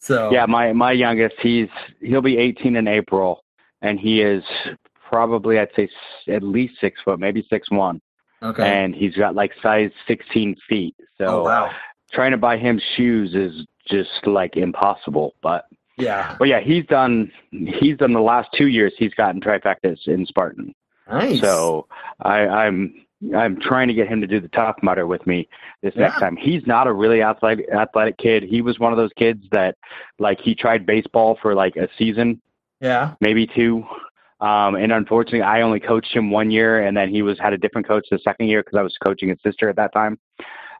[0.00, 1.68] So yeah, my my youngest, he's
[2.00, 3.44] he'll be 18 in April,
[3.82, 4.42] and he is
[5.08, 5.88] probably I'd say
[6.28, 8.00] at least six foot, maybe six one.
[8.42, 8.66] Okay.
[8.66, 10.96] And he's got like size 16 feet.
[11.18, 11.70] So oh, wow.
[12.10, 15.34] trying to buy him shoes is just like impossible.
[15.42, 15.66] But
[15.98, 16.36] yeah.
[16.38, 17.30] But yeah, he's done.
[17.50, 18.94] He's done the last two years.
[18.96, 20.74] He's gotten trifectas in Spartan.
[21.08, 21.40] Nice.
[21.40, 21.86] So
[22.20, 23.04] I, I'm
[23.36, 25.48] I'm trying to get him to do the Tough Mudder with me
[25.82, 26.02] this yeah.
[26.02, 26.36] next time.
[26.36, 28.42] He's not a really athletic athletic kid.
[28.42, 29.76] He was one of those kids that
[30.18, 32.40] like he tried baseball for like a season.
[32.80, 33.14] Yeah.
[33.20, 33.84] Maybe two.
[34.40, 37.58] Um, and unfortunately, I only coached him one year, and then he was had a
[37.58, 40.18] different coach the second year because I was coaching his sister at that time.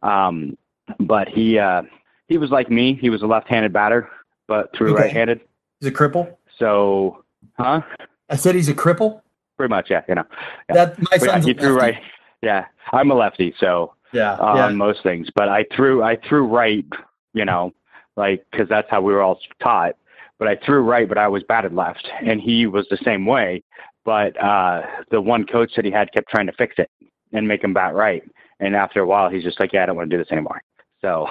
[0.03, 0.57] Um,
[0.99, 1.83] but he uh,
[2.29, 2.95] he was like me.
[2.95, 4.09] He was a left-handed batter,
[4.49, 5.03] but threw okay.
[5.03, 5.41] right-handed.
[5.79, 6.37] He's a cripple.
[6.59, 7.23] So,
[7.59, 7.83] huh?
[8.31, 9.21] I said he's a cripple.
[9.59, 10.03] Pretty much, yeah.
[10.09, 10.25] You know,
[10.71, 10.75] yeah.
[10.87, 12.01] that my son's yeah, he threw right.
[12.43, 14.67] Yeah, I'm a lefty, so yeah, uh, yeah.
[14.67, 15.29] on most things.
[15.35, 16.85] But I threw I threw right.
[17.33, 17.73] You know,
[18.17, 19.95] like because that's how we were all taught.
[20.39, 23.63] But I threw right, but I was batted left, and he was the same way.
[24.05, 26.91] But uh, the one coach that he had kept trying to fix it
[27.33, 28.23] and make him bat right.
[28.59, 30.63] And after a while, he's just like, "Yeah, I don't want to do this anymore."
[31.01, 31.29] So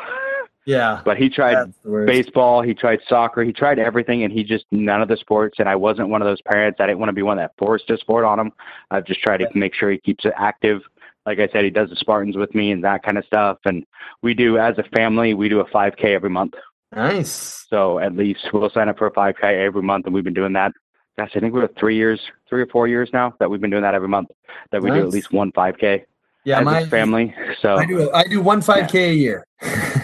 [0.65, 1.01] yeah.
[1.05, 1.73] But he tried
[2.05, 5.57] baseball, he tried soccer, he tried everything, and he just none of the sports.
[5.59, 6.79] And I wasn't one of those parents.
[6.79, 8.51] I didn't want to be one that forced a sport on him.
[8.91, 10.81] I've just tried to make sure he keeps it active.
[11.29, 13.59] Like I said, he does the Spartans with me and that kind of stuff.
[13.63, 13.85] And
[14.23, 16.55] we do, as a family, we do a 5K every month.
[16.95, 17.67] Nice.
[17.69, 20.53] So at least we'll sign up for a 5K every month, and we've been doing
[20.53, 20.71] that.
[21.19, 23.83] Gosh, I think we're three years, three or four years now that we've been doing
[23.83, 24.29] that every month.
[24.71, 25.01] That we nice.
[25.01, 26.03] do at least one 5K.
[26.45, 27.35] Yeah, as my family.
[27.61, 28.11] So I do.
[28.11, 29.01] I do one 5K yeah.
[29.01, 29.45] a year.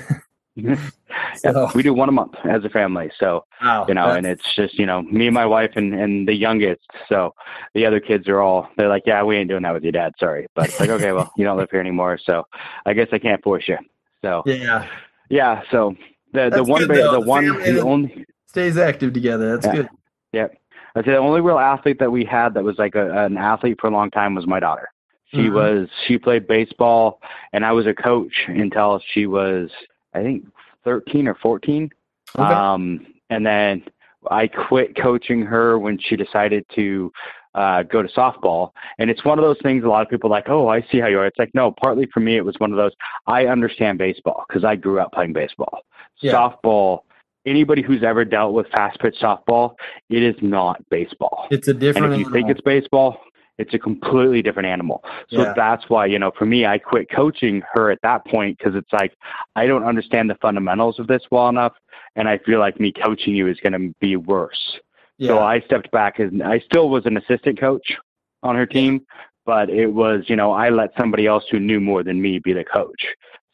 [1.36, 3.12] so, we do one a month as a family.
[3.20, 6.28] So, wow, you know, and it's just, you know, me and my wife and, and
[6.28, 6.82] the youngest.
[7.10, 7.34] So
[7.74, 10.14] the other kids are all, they're like, yeah, we ain't doing that with your dad.
[10.18, 10.48] Sorry.
[10.56, 12.18] But it's like, okay, well, you don't live here anymore.
[12.24, 12.48] So
[12.86, 13.78] I guess I can't force you.
[14.22, 14.88] So, yeah.
[15.30, 15.62] Yeah.
[15.72, 15.96] So
[16.32, 19.58] the, the one, good, the, the one, the only stays active together.
[19.58, 19.74] That's yeah.
[19.74, 19.90] good.
[20.32, 20.48] Yeah.
[20.96, 23.78] I'd say the only real athlete that we had that was like a, an athlete
[23.82, 24.88] for a long time was my daughter.
[25.32, 25.56] She mm-hmm.
[25.56, 27.20] was, she played baseball
[27.52, 29.70] and I was a coach until she was,
[30.16, 30.46] I think
[30.84, 31.90] 13 or 14.
[32.38, 32.44] Okay.
[32.44, 33.84] Um, and then
[34.30, 37.12] I quit coaching her when she decided to
[37.54, 38.72] uh, go to softball.
[39.00, 41.00] And it's one of those things a lot of people are like, oh, I see
[41.00, 41.26] how you are.
[41.26, 42.92] It's like, no, partly for me, it was one of those,
[43.28, 45.80] I understand baseball because I grew up playing baseball.
[46.22, 46.34] Yeah.
[46.34, 47.00] Softball,
[47.46, 49.76] anybody who's ever dealt with fast pitch softball,
[50.10, 51.48] it is not baseball.
[51.52, 52.06] It's a different.
[52.06, 52.34] And if you animal.
[52.34, 53.20] think it's baseball,
[53.58, 55.04] it's a completely different animal.
[55.30, 55.54] So Yeah.
[55.56, 58.92] that's why, you know, for me, I quit coaching her at that point because it's
[58.92, 59.14] like,
[59.56, 61.74] I don't understand the fundamentals of this well enough.
[62.16, 64.80] And I feel like me coaching you is going to be worse.
[65.18, 65.30] Yeah.
[65.30, 67.98] So I stepped back and I still was an assistant coach
[68.44, 69.06] on her team,
[69.46, 72.52] but it was, you know, I let somebody else who knew more than me be
[72.54, 73.06] the coach.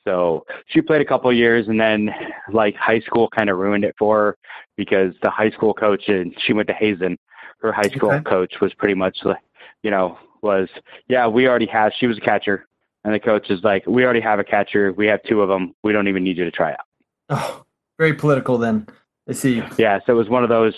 [0.03, 2.09] So she played a couple of years and then
[2.51, 4.37] like high school kind of ruined it for her
[4.75, 7.17] because the high school coach and she went to Hazen.
[7.59, 8.23] Her high school Okay.
[8.23, 9.37] coach was pretty much like,
[9.83, 10.69] you know, was,
[11.07, 12.67] yeah, we already have, she was a catcher.
[13.03, 14.93] And the coach is like, we already have a catcher.
[14.93, 15.73] We have two of them.
[15.83, 16.85] We don't even need you to try out.
[17.29, 17.63] Oh,
[17.97, 18.87] very political then.
[19.27, 19.63] I see.
[19.77, 20.73] Yeah, so it was one of those.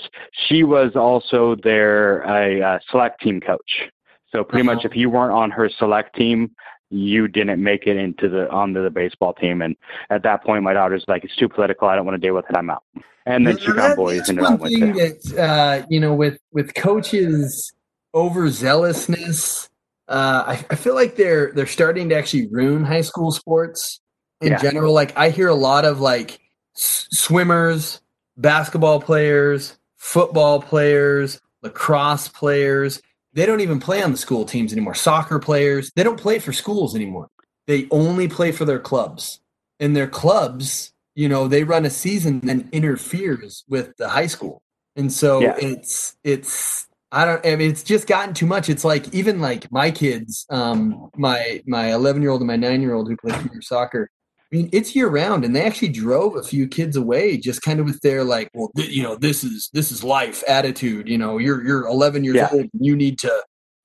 [0.48, 3.90] She was also their uh select team coach.
[4.32, 4.90] So pretty much, Uh-huh.
[4.92, 6.52] if you weren't on her select team,
[6.90, 9.62] you didn't make it into the onto the baseball team.
[9.62, 9.76] And
[10.10, 11.88] at that point, my daughter's like, "It's too political.
[11.88, 12.56] I don't want to deal with it.
[12.56, 12.84] I'm out."
[13.26, 16.38] And then she found boys, and it all went thing that uh, you know with
[16.52, 17.72] with coaches
[18.14, 19.70] overzealousness.
[20.08, 24.02] Uh, I, I feel like they're they're starting to actually ruin high school sports
[24.42, 24.58] in Yeah.
[24.62, 24.94] general.
[24.94, 26.40] Like I hear a lot of like
[26.76, 28.02] s- swimmers,
[28.38, 33.02] basketball players, football players, lacrosse players.
[33.34, 34.94] They don't even play on the school teams anymore.
[34.94, 37.30] Soccer players, they don't play for schools anymore.
[37.66, 39.40] They only play for their clubs.
[39.80, 44.62] And their clubs, you know, they run a season that interferes with the high school.
[44.96, 45.56] And so Yeah.
[45.58, 48.70] it's it's I don't I mean it's just gotten too much.
[48.70, 53.32] It's like even like my kids, um my my 11-year-old and my 9-year-old who play
[53.42, 54.10] junior soccer.
[54.52, 57.80] I mean, it's year round, and they actually drove a few kids away, just kind
[57.80, 61.08] of with their like, well, th- you know, this is this is life attitude.
[61.10, 62.50] You know, you're you're 11 years Yeah.
[62.52, 63.34] old, and you need to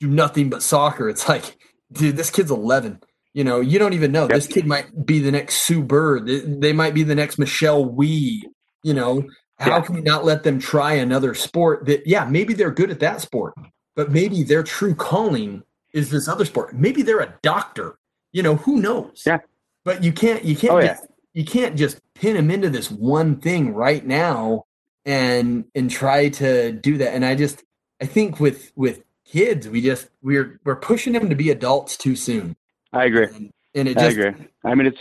[0.01, 1.09] do nothing but soccer.
[1.09, 1.57] It's like,
[1.93, 3.01] dude, this kid's 11.
[3.33, 4.25] You know, you don't even know.
[4.25, 4.31] Yep.
[4.31, 6.27] This kid might be the next Sue Bird.
[6.27, 8.43] They, they might be the next Michelle Wie.
[8.83, 9.23] You know,
[9.59, 9.81] how Yeah.
[9.81, 13.21] can we not let them try another sport that, yeah, maybe they're good at that
[13.21, 13.55] sport,
[13.97, 16.75] but maybe their true calling is this other sport.
[16.75, 17.99] Maybe they're a doctor.
[18.33, 19.23] You know, who knows?
[19.27, 19.39] Yeah.
[19.85, 20.99] But you can't, you can't, Oh, yeah.
[21.33, 24.67] you can't just pin them into this one thing right now
[25.07, 27.15] and and try to do that.
[27.15, 27.65] And I just,
[28.01, 32.15] I think with with kids, we just we're we're pushing them to be adults too
[32.17, 32.55] soon,
[32.93, 33.27] I agree.
[33.27, 34.35] and, and it I agree.
[34.65, 35.01] I mean, it's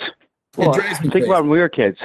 [0.55, 1.27] well, drives me think crazy.
[1.27, 1.97] about when we were kids.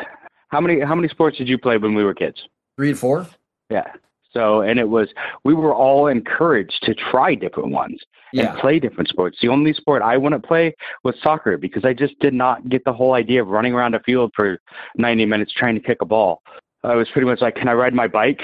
[0.53, 2.41] How many how many sports did you play when we were kids?
[2.77, 3.27] three and four.
[3.71, 3.85] Yeah.
[4.33, 5.09] So, and it was,
[5.45, 8.01] we were all encouraged to try different ones
[8.33, 9.37] Yeah, and play different sports.
[9.43, 12.95] The only sport I wouldn't play was soccer because I just did not get the
[12.95, 14.59] whole idea of running around a field for
[14.97, 16.41] 90 minutes trying to kick a ball.
[16.83, 18.41] I was pretty much like, can I ride my bike?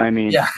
[0.00, 0.48] I mean, Yeah.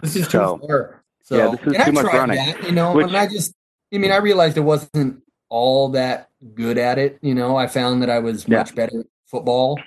[0.00, 1.02] this is too So- far.
[1.22, 3.16] So Yeah, this is and I too much tried running, That, you know, which- and
[3.18, 3.52] I just,
[3.92, 7.18] I mean, I realized I wasn't all that good at it.
[7.20, 8.58] You know, I found that I was Yeah.
[8.60, 9.78] much better at football,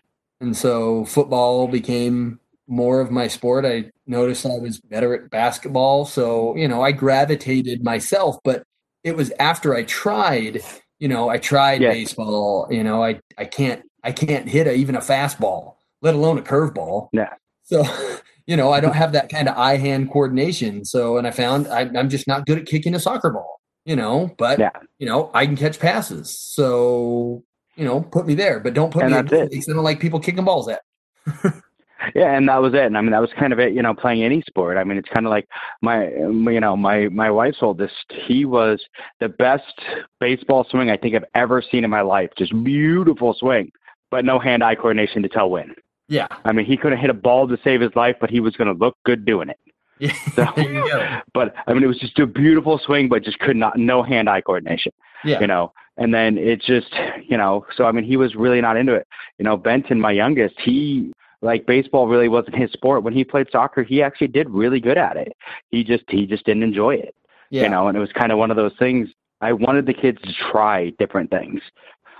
[0.44, 3.66] and so football became more of my sport.
[3.66, 8.38] I noticed I was better at basketball, so you know, I gravitated myself.
[8.44, 8.64] But
[9.04, 10.62] it was after I tried.
[11.00, 11.94] You know, I tried Yes.
[11.94, 12.68] baseball.
[12.72, 16.42] You know, I I can't I can't hit a, even a fastball, let alone a
[16.42, 17.10] curveball.
[17.14, 17.34] Yeah.
[17.64, 17.84] So,
[18.48, 20.84] you know, I don't have that kind of eye hand coordination.
[20.86, 23.96] So, and I found I, I'm just not good at kicking a soccer ball, you
[23.96, 24.72] know, but, Yeah.
[25.00, 26.38] you know, I can catch passes.
[26.38, 27.44] So,
[27.76, 30.00] you know, put me there, but don't put And me in because I don't like
[30.00, 30.82] people kicking balls at.
[32.16, 32.82] Yeah, and that was it.
[32.82, 33.74] And I mean, that was kind of it.
[33.74, 34.78] You know, playing any sport.
[34.78, 35.48] I mean, it's kind of like
[35.82, 37.94] my, you know, my my wife's oldest.
[38.28, 38.84] He was
[39.20, 39.80] the best
[40.20, 42.32] baseball swing I think I've ever seen in my life.
[42.38, 43.72] Just beautiful swing,
[44.12, 45.74] but no hand-eye coordination to tell when.
[46.10, 46.28] Yeah.
[46.44, 48.68] I mean, he couldn't hit a ball to save his life, but he was going
[48.68, 49.58] to look good doing it.
[50.00, 50.14] Yeah.
[50.36, 51.22] So, there you go.
[51.34, 54.42] but I mean, it was just a beautiful swing, but just could not, no hand-eye
[54.42, 54.92] coordination.
[55.24, 55.40] Yeah.
[55.40, 56.94] you know and then it just
[57.28, 59.08] you know so i mean he was really not into it.
[59.38, 63.04] You know benton my youngest he like baseball really wasn't his sport.
[63.04, 65.34] When he played soccer he actually did really good at it.
[65.72, 67.16] He just he just didn't enjoy it
[67.50, 67.64] Yeah.
[67.64, 69.10] you know and it was kind of one of those things.
[69.42, 71.62] I wanted the kids to try different things.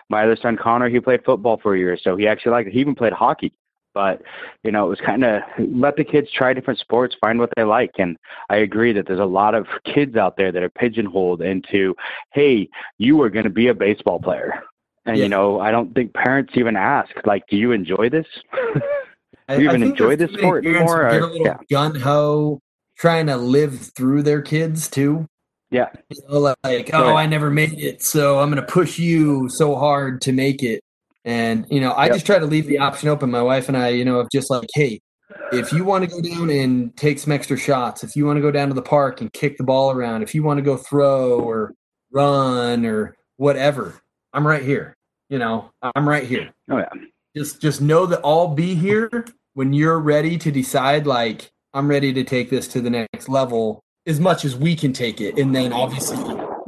[0.10, 2.74] My other son connor he played football for a year so he actually liked it.
[2.74, 3.54] He even played hockey
[3.94, 4.22] but
[4.64, 7.64] you know it was kind of let the kids try different sports find what they
[7.64, 8.18] like and
[8.50, 11.96] i agree that there's a lot of kids out there that are pigeonholed into
[12.34, 14.64] hey you are going to be a baseball player
[15.06, 15.24] and Yeah.
[15.24, 18.28] you know i don't think parents even ask like do you enjoy this
[19.50, 21.58] Do you I even enjoy this sport anymore, Get a little yeah.
[21.70, 22.60] gun ho,
[22.98, 25.28] trying to live through their kids too.
[25.70, 27.16] yeah You know, like, Oh, oh.
[27.16, 30.80] I never made it, so I'm going to push you so hard to make it.
[31.26, 32.14] And you know, I Yep.
[32.16, 33.32] just try to leave the option open.
[33.32, 35.02] My wife and I, you know, of just like, hey,
[35.52, 38.42] if you want to go down and take some extra shots, if you want to
[38.42, 40.78] go down to the park and kick the ball around, if you want to go
[40.78, 41.74] throw or
[42.12, 44.02] run or whatever,
[44.34, 44.96] I'm right here.
[45.30, 46.90] You know, I'm right here oh yeah
[47.36, 52.14] just just know that I'll be here when you're ready to decide like I'm ready
[52.14, 55.56] to take this to the next level as much as we can take it and
[55.56, 56.18] then obviously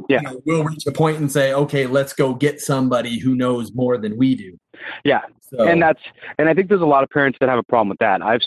[0.08, 0.20] Yeah.
[0.20, 3.74] you know, we'll reach a point and say okay let's go get somebody who knows
[3.74, 4.58] more than we do
[5.04, 6.00] yeah so and that's
[6.38, 8.40] and i think there's a lot of parents that have a problem with that i've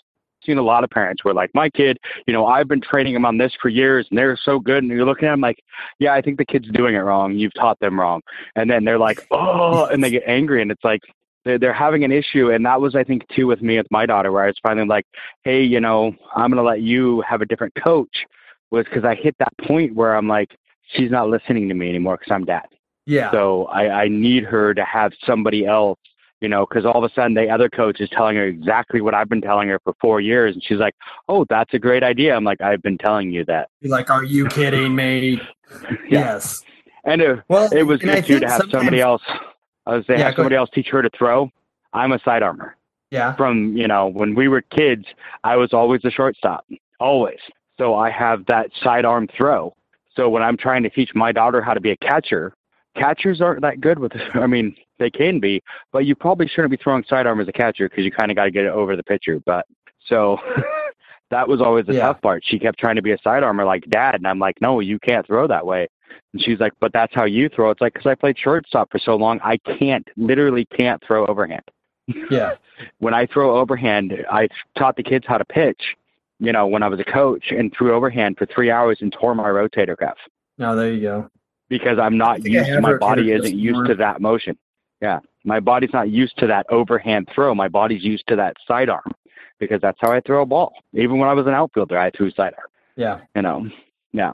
[0.46, 3.26] seen a lot of parents where like my kid, you know, I've been training them
[3.26, 4.84] on this for years and they're so good.
[4.84, 5.60] And you're looking at them like,
[6.00, 7.36] yeah, I think the kid's doing it wrong.
[7.36, 8.22] You've taught them wrong.
[8.56, 10.62] And then they're like, oh, and they get angry.
[10.62, 11.02] And it's like,
[11.46, 12.52] they're, they're having an issue.
[12.52, 14.88] And that was, I think, too, with me with my daughter, where I was finally
[14.88, 15.06] like,
[15.44, 18.26] hey, you know, I'm going to let you have a different coach
[18.72, 20.56] was because I hit that point where I'm like,
[20.94, 22.68] she's not listening to me anymore because I'm dad.
[23.06, 23.32] Yeah.
[23.32, 26.00] So I, I need her to have somebody else,
[26.42, 29.14] you know, because all of a sudden the other coach is telling her exactly what
[29.14, 30.54] I've been telling her for four years.
[30.54, 30.96] And she's like,
[31.28, 32.36] oh, that's a great idea.
[32.36, 33.70] I'm like, I've been telling you that.
[33.82, 35.42] You're like, are you kidding me?
[36.10, 36.22] Yeah.
[36.22, 36.64] Yes.
[37.04, 39.22] And it, Well, it was good too to have somebody else.
[39.86, 41.52] I was saying, Yeah, have somebody else teach her to throw.
[41.94, 42.76] I'm a side armor.
[43.12, 43.36] Yeah.
[43.36, 45.06] From, you know, when we were kids,
[45.44, 46.66] I was always the shortstop,
[47.00, 47.38] always.
[47.78, 49.76] So I have that sidearm throw.
[50.20, 52.54] So when I'm trying to teach my daughter how to be a catcher,
[52.98, 56.78] catchers aren't that good with I mean, they can be, but you probably shouldn't be
[56.78, 59.04] throwing sidearm as a catcher because you kind of got to get it over the
[59.04, 59.40] pitcher.
[59.46, 59.66] But
[60.08, 60.38] so
[61.32, 62.08] that was always the Yeah.
[62.08, 62.44] tough part.
[62.46, 65.26] She kept trying to be a sidearmer like dad, and I'm like, no, you can't
[65.26, 65.88] throw that way.
[66.34, 67.70] And she's like, but that's how you throw.
[67.70, 71.64] It's like because I played shortstop for so long, I can't, literally can't throw overhand.
[72.30, 72.56] Yeah.
[73.00, 75.98] When I throw overhand, I taught the kids how to pitch.
[76.40, 79.36] You know, when I was a coach and threw overhand for three hours and tore
[79.36, 80.18] my rotator cuff
[80.58, 81.30] No, there you go.
[81.68, 83.86] because I'm not used to my body isn't used more.
[83.88, 84.58] to that motion.
[85.02, 85.20] Yeah.
[85.44, 87.54] My body's not used to that overhand throw.
[87.56, 89.12] My body's used to that sidearm
[89.60, 90.74] because that's how I throw a ball.
[90.94, 92.68] Even when I was an outfielder, I threw sidearm.
[92.96, 93.20] Yeah.
[93.36, 93.70] You know.
[94.12, 94.34] Yeah.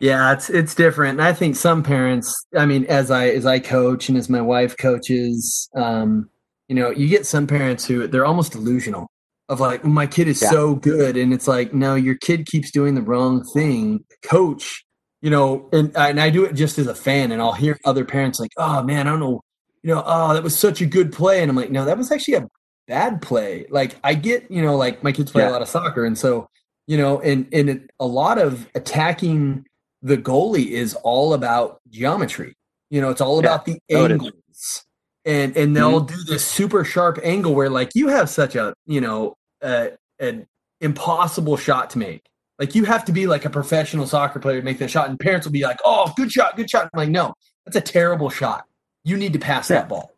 [0.00, 1.18] Yeah, it's it's different.
[1.18, 4.40] And I think some parents, I mean, as I as I coach and as my
[4.40, 6.28] wife coaches, um,
[6.68, 9.08] you know, you get some parents who they're almost delusional
[9.48, 10.50] of like, oh, my kid is Yeah.
[10.50, 11.16] so good.
[11.16, 14.04] And it's like, no, your kid keeps doing the wrong thing.
[14.22, 14.84] Coach,
[15.20, 18.04] you know, and and I do it just as a fan, and I'll hear other
[18.04, 19.40] parents like, oh man, I don't know,
[19.82, 21.42] you know, oh, that was such a good play.
[21.42, 22.48] And I'm like, no, that was actually a
[22.88, 23.66] bad play.
[23.70, 25.50] Like I get, you know, like my kids play Yeah.
[25.50, 26.48] a lot of soccer, and so
[26.86, 29.64] you know, and and it, a lot of attacking
[30.02, 32.54] the goalie is all about geometry.
[32.90, 33.48] You know, it's all Yeah.
[33.48, 34.84] about the Oh, angles,
[35.24, 39.00] and and they'll do this super sharp angle where like you have such a you
[39.00, 40.46] know uh, an
[40.80, 42.24] impossible shot to make.
[42.58, 45.18] Like you have to be like a professional soccer player to make that shot, and
[45.18, 47.34] parents will be like, "Oh, good shot, good shot." I'm like, no,
[47.64, 48.64] that's a terrible shot.
[49.02, 49.80] You need to pass Yeah.
[49.80, 50.12] that ball.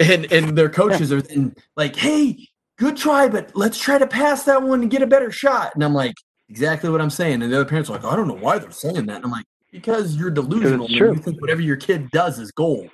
[0.00, 4.44] And and their coaches are then like, "Hey, good try, but let's try to pass
[4.44, 6.14] that one and get a better shot." And I'm like,
[6.48, 7.42] exactly what I'm saying.
[7.42, 9.16] And the other parents are like, I don't know why they're saying that.
[9.16, 10.84] And I'm like, because you're delusional.
[10.84, 11.12] it's and true.
[11.14, 12.90] You think whatever your kid does is gold.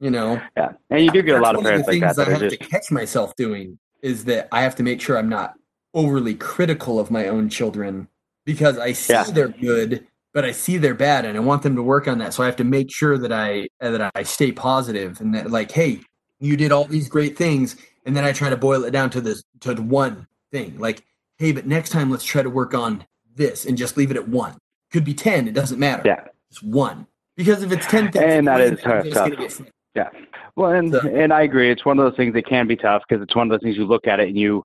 [0.00, 0.72] You know, Yeah.
[0.90, 2.58] And you do get a lot of parents like that things that I have just
[2.60, 5.54] to catch myself doing is that I have to make sure I'm not
[5.94, 8.06] overly critical of my own children
[8.44, 9.24] because I see Yeah.
[9.24, 12.32] they're good, but I see they're bad, and I want them to work on that.
[12.32, 15.72] So I have to make sure that I that I stay positive and that like,
[15.72, 16.00] hey,
[16.38, 19.20] you did all these great things, and then I try to boil it down to
[19.20, 21.02] this to one thing, like,
[21.38, 24.28] hey, but next time let's try to work on this and just leave it at
[24.28, 24.56] one.
[24.92, 26.02] Could be ten, it doesn't matter.
[26.04, 26.24] Yeah.
[26.50, 27.06] it's one
[27.36, 29.66] because if it's ten things, And that is one, is they're just tough.
[30.04, 30.28] Frustrated.
[30.56, 31.70] Well, and So- and I agree.
[31.70, 33.76] It's one of those things that can be tough because it's one of those things
[33.76, 34.64] you look at it and you,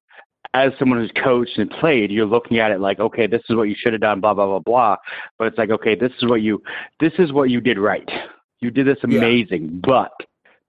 [0.54, 3.64] as someone who's coached and played, you're looking at it like, okay, this is what
[3.70, 4.96] you should have done, blah blah blah blah.
[5.38, 6.62] But it's like, okay, this is what you,
[7.00, 8.10] this is what you did right.
[8.62, 9.18] You did this Yeah.
[9.18, 10.12] amazing, but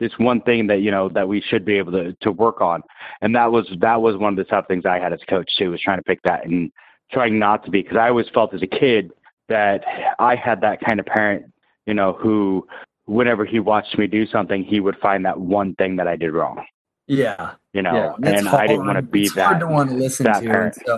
[0.01, 2.83] this one thing that you know that we should be able to to work on,
[3.23, 5.51] and that was that was one of the tough things I had as a coach
[5.57, 6.71] too, was trying to pick that and
[7.13, 9.13] trying not to be because I always felt as a kid
[9.49, 9.85] that
[10.19, 11.45] I had that kind of parent,
[11.87, 12.67] you know, who
[13.07, 16.33] whenever he watched me do something, he would find that one thing that I did
[16.33, 16.65] wrong.
[17.07, 17.53] Yeah.
[17.73, 19.47] You know, Yeah, and I didn't want to be it's that.
[19.47, 20.33] hard to want to listen to.
[20.33, 20.93] And, so,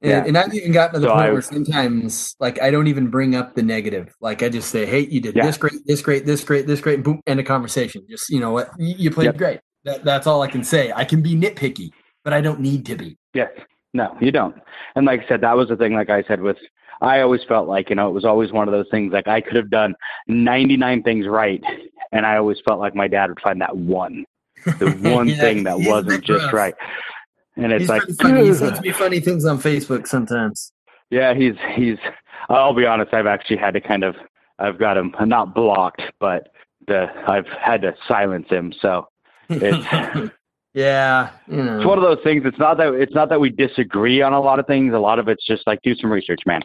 [0.00, 0.24] and, Yeah.
[0.26, 3.08] and I've even gotten to the So point I- where sometimes, like, I don't even
[3.08, 4.12] bring up the negative.
[4.20, 5.46] Like, I just say, "Hey, you did Yeah.
[5.46, 8.02] this great, this great, this great, this great," and boom, end of conversation.
[8.10, 9.36] Just you know what, you, you played Yep.
[9.36, 9.60] great.
[9.84, 10.92] That, that's all I can say.
[10.94, 11.90] I can be nitpicky,
[12.24, 13.16] but I don't need to be.
[13.34, 13.50] Yes.
[13.94, 14.56] No, you don't.
[14.96, 15.92] And like I said, that was the thing.
[15.94, 16.56] Like I said, with
[17.02, 19.12] I always felt like you know it was always one of those things.
[19.12, 19.94] Like I could have done
[20.28, 21.62] 99 things right,
[22.12, 24.24] and I always felt like my dad would find that one,
[24.78, 26.52] the one Yeah, thing that wasn't just rough.
[26.54, 26.74] right.
[27.56, 28.46] And it's He's like, funny.
[28.46, 30.72] He sends me funny things on Facebook sometimes.
[31.10, 31.98] yeah, he's he's.
[32.48, 33.12] I'll be honest.
[33.12, 34.16] I've actually had to kind of.
[34.58, 36.48] I've got him not blocked, but
[36.86, 38.72] the I've had to silence him.
[38.80, 39.08] So
[39.50, 40.32] it's.
[40.74, 41.78] yeah, you know.
[41.78, 42.42] it's one of those things.
[42.46, 44.94] It's not that it's not that we disagree on a lot of things.
[44.94, 46.62] A lot of it's just like do some research, man.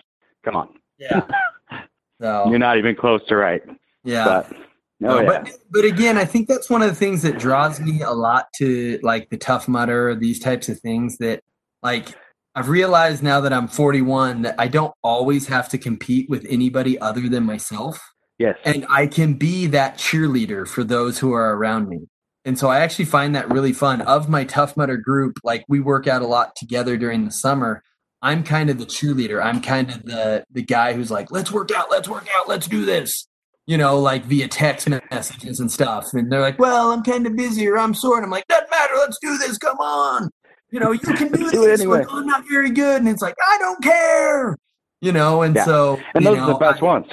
[0.47, 1.27] Come on, yeah.
[2.19, 3.61] So you're not even close to right.
[4.03, 4.23] yeah.
[4.25, 4.57] But
[4.99, 7.79] No, oh yeah, but but again, I think that's one of the things that draws
[7.79, 11.43] me a lot to like the tough mudder, these types of things that
[11.83, 12.15] like
[12.55, 16.97] I've realized now that I'm 41 that I don't always have to compete with anybody
[16.97, 17.99] other than myself.
[18.39, 21.99] yes, And I can be that cheerleader for those who are around me.
[22.45, 24.01] and so I actually find that really fun.
[24.01, 27.83] Of my Tough Mudder group, like we work out a lot together during the summer.
[28.21, 29.43] I'm kind of the cheerleader.
[29.43, 32.67] I'm kind of the the guy who's like, let's work out, let's work out, let's
[32.67, 33.27] do this.
[33.67, 36.05] You know, like via text messages and stuff.
[36.13, 38.15] And they're like, well, I'm kind of busy or I'm sore.
[38.15, 39.57] And I'm like, doesn't matter, let's do this.
[39.57, 40.29] Come on.
[40.71, 41.81] You know, you can do, Do it this.
[41.81, 42.05] anyway.
[42.09, 42.99] I'm not very good.
[43.01, 44.57] And it's like, I don't care.
[45.01, 45.65] You know, and Yeah.
[45.65, 47.07] so And you those are the best I- ones.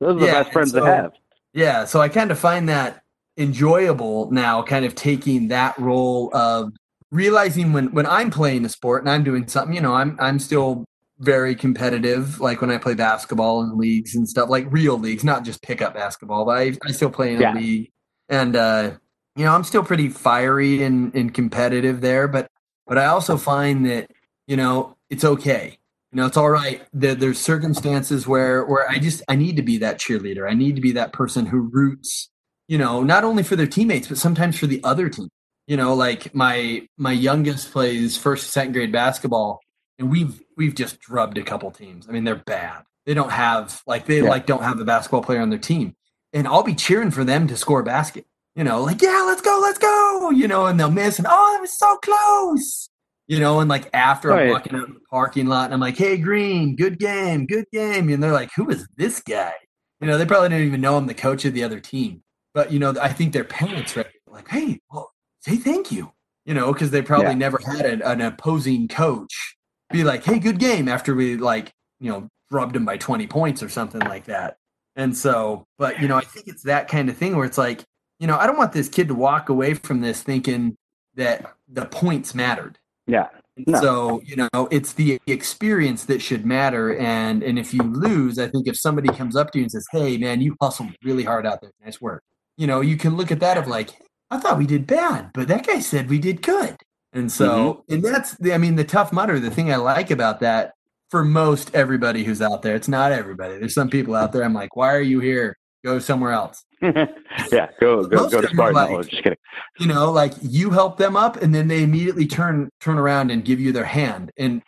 [0.00, 1.12] Those are the best friends and to have.
[1.54, 3.02] yeah, so I kind of find that
[3.38, 6.72] enjoyable now, kind of taking that role of
[7.14, 10.38] realizing when when I'm playing a sport and I'm doing something, you know, I'm I'm
[10.38, 10.84] still
[11.20, 12.40] very competitive.
[12.40, 15.94] Like when I play basketball in leagues and stuff, like real leagues, not just pickup
[15.94, 17.54] basketball, but I, I still play in Yeah.
[17.54, 17.90] a league,
[18.28, 18.90] and uh,
[19.36, 22.28] you know, I'm still pretty fiery and and competitive there.
[22.28, 22.48] But
[22.86, 24.10] but I also find that
[24.46, 25.78] you know it's okay.
[26.12, 26.82] You know, it's all right.
[26.92, 30.48] There, there's circumstances where where I just I need to be that cheerleader.
[30.50, 32.28] I need to be that person who roots,
[32.68, 35.28] you know, not only for their teammates but sometimes for the other team.
[35.66, 39.60] You know, like my my youngest plays first second grade basketball,
[39.98, 42.08] and we've we've just drubbed a couple teams.
[42.08, 42.82] I mean, they're bad.
[43.06, 44.28] They don't have like they Yeah.
[44.28, 45.94] like don't have a basketball player on their team,
[46.32, 48.26] and I'll be cheering for them to score a basket.
[48.54, 50.30] You know, like yeah, let's go, let's go.
[50.30, 52.88] You know, and they'll miss, and oh, that was so close
[53.26, 55.96] you know, and like after I'm walking out in the parking lot and I'm like,
[55.96, 58.08] hey, Green, good game, good game.
[58.10, 59.54] And they're like, who is this guy?
[60.00, 62.22] You know, they probably didn't even know I'm the coach of the other team.
[62.52, 65.10] But, you know, I think their parents are like, hey, well,
[65.44, 66.12] say thank you,
[66.44, 67.34] you know, because they probably Yeah.
[67.34, 69.56] never had an, an opposing coach
[69.92, 73.62] be like, hey, good game after we like, you know, rubbed them by 20 points
[73.62, 74.56] or something like that.
[74.96, 77.84] And so, but, you know, I think it's that kind of thing where it's like,
[78.20, 80.76] you know, I don't want this kid to walk away from this thinking
[81.16, 82.78] that the points mattered.
[83.06, 83.28] Yeah.
[83.66, 83.80] No.
[83.80, 86.96] So, you know, it's the experience that should matter.
[86.96, 89.86] And and if you lose, I think if somebody comes up to you and says,
[89.92, 91.70] Hey man, you hustled really hard out there.
[91.84, 92.22] Nice work.
[92.56, 93.90] You know, you can look at that of like,
[94.34, 96.76] I thought we did bad, but that guy said we did good.
[97.12, 100.40] And so and that's the I mean, the tough mudder, the thing I like about
[100.40, 100.72] that
[101.10, 103.58] for most everybody who's out there, it's not everybody.
[103.58, 105.56] There's some people out there, I'm like, why are you here?
[105.84, 106.64] Go somewhere else.
[106.82, 107.68] yeah.
[107.80, 108.74] Go go Most go to Spartan.
[108.74, 109.38] like- No, just kidding.
[109.78, 113.44] you know like you help them up and then they immediately turn turn around and
[113.44, 114.60] give you their hand and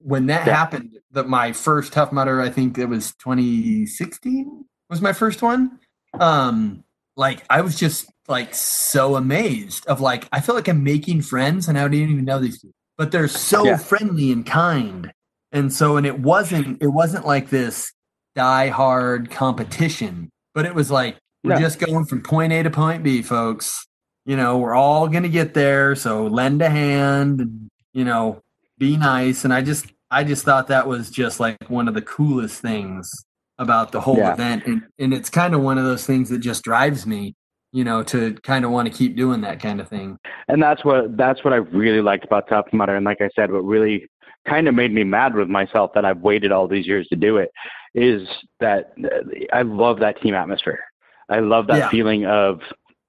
[0.00, 0.54] when that Yeah.
[0.56, 5.78] happened that my first tough mudder i think it was 2016 was my first one
[6.20, 6.84] um
[7.16, 11.68] like i was just like so amazed of like i feel like i'm making friends
[11.68, 13.76] and i didn't even know these people but they're so Yeah.
[13.78, 15.12] friendly and kind.
[15.52, 17.92] And so and it wasn't it wasn't like this
[18.34, 23.02] die hard competition but it was like we're just going from point a to point
[23.02, 23.86] b folks.
[24.24, 28.40] You know we're all gonna get there so lend a hand and you know
[28.78, 29.44] be nice.
[29.44, 33.10] And i just i just thought that was just like one of the coolest things
[33.58, 34.32] about the whole Yeah.
[34.34, 34.64] event.
[34.66, 37.34] And, and it's kind of one of those things that just drives me
[37.72, 40.18] you know to kind of want to keep doing that kind of thing
[40.48, 42.96] And that's what that's what I really liked about Tough Mudder.
[42.96, 44.08] And like I said, what really
[44.46, 47.38] kind of made me mad with myself that I've waited all these years to do
[47.38, 47.50] it
[47.94, 48.26] is
[48.60, 49.08] that uh,
[49.52, 50.80] I love that team atmosphere.
[51.28, 51.88] I love that Yeah.
[51.90, 52.60] feeling of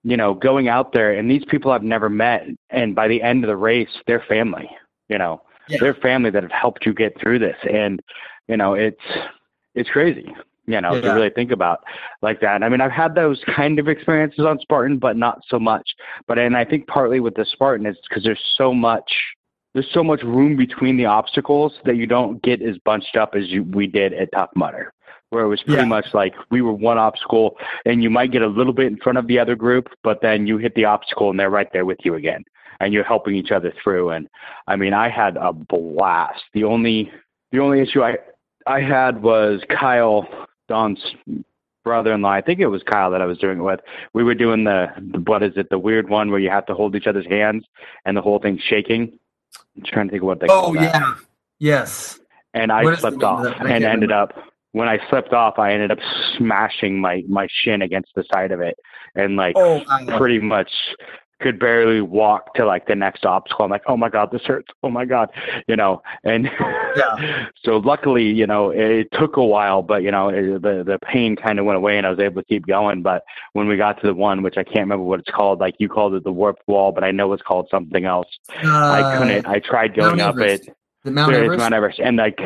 [0.03, 3.43] you know going out there and these people I've never met, and by the end
[3.43, 4.69] of the race, they're family.
[5.09, 5.77] You know, Yeah.
[5.81, 7.99] they're family that have helped you get through this, and
[8.47, 9.03] you know it's
[9.75, 10.27] it's crazy.
[10.65, 11.13] You know, to Yeah.
[11.13, 11.83] really think about
[12.21, 12.63] like that.
[12.63, 15.89] I mean, I've had those kind of experiences on Spartan, but not so much.
[16.27, 19.11] But and I think partly with the Spartan is because there's so much
[19.73, 23.49] there's so much room between the obstacles that you don't get as bunched up as
[23.49, 24.93] you we did at Tough Mudder,
[25.31, 25.85] where it was pretty Yeah.
[25.85, 29.17] much like we were one obstacle and you might get a little bit in front
[29.17, 31.97] of the other group, but then you hit the obstacle and they're right there with
[32.05, 32.43] you again,
[32.79, 34.11] and you're helping each other through.
[34.11, 34.29] And
[34.67, 36.43] I mean, I had a blast.
[36.53, 37.11] The only
[37.51, 38.17] the only issue I
[38.67, 40.25] I had was Kyle
[40.73, 41.03] Don's
[41.83, 42.31] brother-in-law.
[42.31, 43.81] I think it was Kyle that I was doing it with.
[44.13, 45.69] We were doing the, the what is it?
[45.69, 47.63] The weird one where you have to hold each other's hands
[48.05, 49.19] and the whole thing's shaking.
[49.75, 50.81] I'm trying to think of what they call oh that.
[50.81, 51.13] yeah
[51.59, 52.19] yes
[52.53, 53.59] And I What slipped off that?
[53.61, 54.13] And ended remember.
[54.13, 55.99] up when I slipped off, I ended up
[56.37, 58.75] smashing my my shin against the side of it
[59.15, 59.83] and like oh
[60.17, 60.71] pretty much
[61.43, 63.65] could barely walk to like the next obstacle.
[63.65, 64.69] I'm like, oh my god, this hurts.
[64.81, 65.29] Oh my god,
[65.67, 66.01] you know.
[66.23, 66.49] And
[66.95, 67.47] Yeah.
[67.63, 71.35] so luckily, you know, it took a while, but you know, it, the the pain
[71.35, 73.01] kind of went away, and I was able to keep going.
[73.03, 73.23] But
[73.53, 75.89] when we got to the one, which I can't remember what it's called, like you
[75.89, 78.27] called it the warped wall, but I know it's called something else.
[78.63, 79.45] I Uh, couldn't.
[79.45, 80.75] I tried going up it.
[81.03, 82.39] The Mount Everest Mount Everest, and like,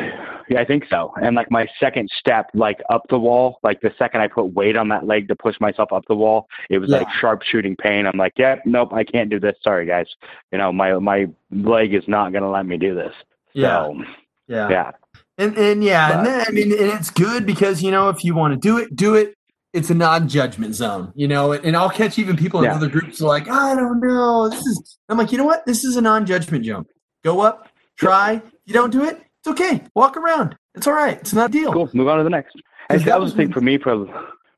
[0.48, 1.12] yeah, I think so.
[1.22, 4.76] And like my second step, like up the wall, like the second I put weight
[4.76, 7.18] on that leg to push myself up the wall, it was like Yeah.
[7.20, 8.06] sharp shooting pain.
[8.06, 9.56] I'm like, yeah, nope, I can't do this.
[9.62, 10.06] Sorry, guys.
[10.52, 13.12] You know, my my leg is not gonna let me do this.
[13.52, 14.02] yeah So,
[14.48, 14.90] yeah yeah,
[15.38, 18.34] And and yeah, and then, I mean, and it's good because you know if you
[18.34, 19.34] want to do it, do it.
[19.74, 22.74] it's a non-judgment zone, you know, and I'll catch even people in Yeah.
[22.74, 24.48] other groups are like, I don't know.
[24.48, 25.64] This is I'm like, you know what?
[25.66, 26.86] This is a non-judgment zone.
[27.22, 28.40] Go up, try.
[28.64, 29.82] You don't do it, it's okay.
[29.94, 30.56] Walk around.
[30.74, 31.18] It's all right.
[31.18, 31.72] It's not a deal.
[31.72, 31.90] Cool.
[31.92, 32.56] Move on to the next.
[32.88, 34.06] And that that was the thing for me for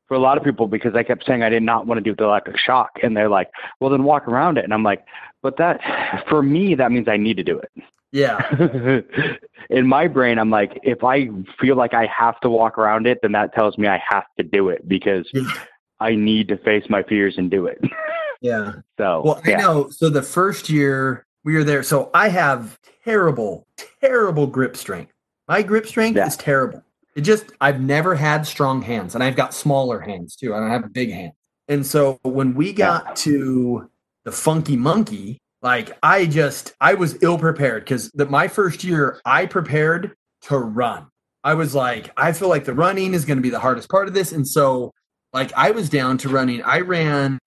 [0.06, 2.14] for a lot of people because I kept saying I did not want to do
[2.14, 3.48] the electric shock, and they're like,
[3.80, 5.04] "Well, then walk around it." And I'm like,
[5.42, 5.80] "But that
[6.28, 7.70] for me, that means I need to do it."
[8.12, 9.00] Yeah.
[9.70, 11.28] In my brain, I'm like, if I
[11.60, 14.42] feel like I have to walk around it, then that tells me I have to
[14.42, 15.30] do it because
[16.00, 17.78] I need to face my fears and do it.
[18.40, 18.72] Yeah.
[18.98, 19.56] So, Well, I yeah.
[19.58, 19.88] know.
[19.90, 23.66] So the first year we were there, so I have terrible,
[24.00, 25.12] terrible grip strength.
[25.48, 26.26] My grip strength Yeah.
[26.26, 26.82] is terrible.
[27.16, 30.54] It just I've never had strong hands, and I've got smaller hands too.
[30.54, 31.32] I don't have a big hand.
[31.68, 33.88] And so when we got to
[34.24, 39.46] the Funky Monkey, like I just I was ill prepared because my first year I
[39.46, 41.06] prepared to run.
[41.42, 44.06] I was like, I feel like the running is going to be the hardest part
[44.08, 44.92] of this, and so
[45.32, 46.62] like I was down to running.
[46.62, 47.38] I ran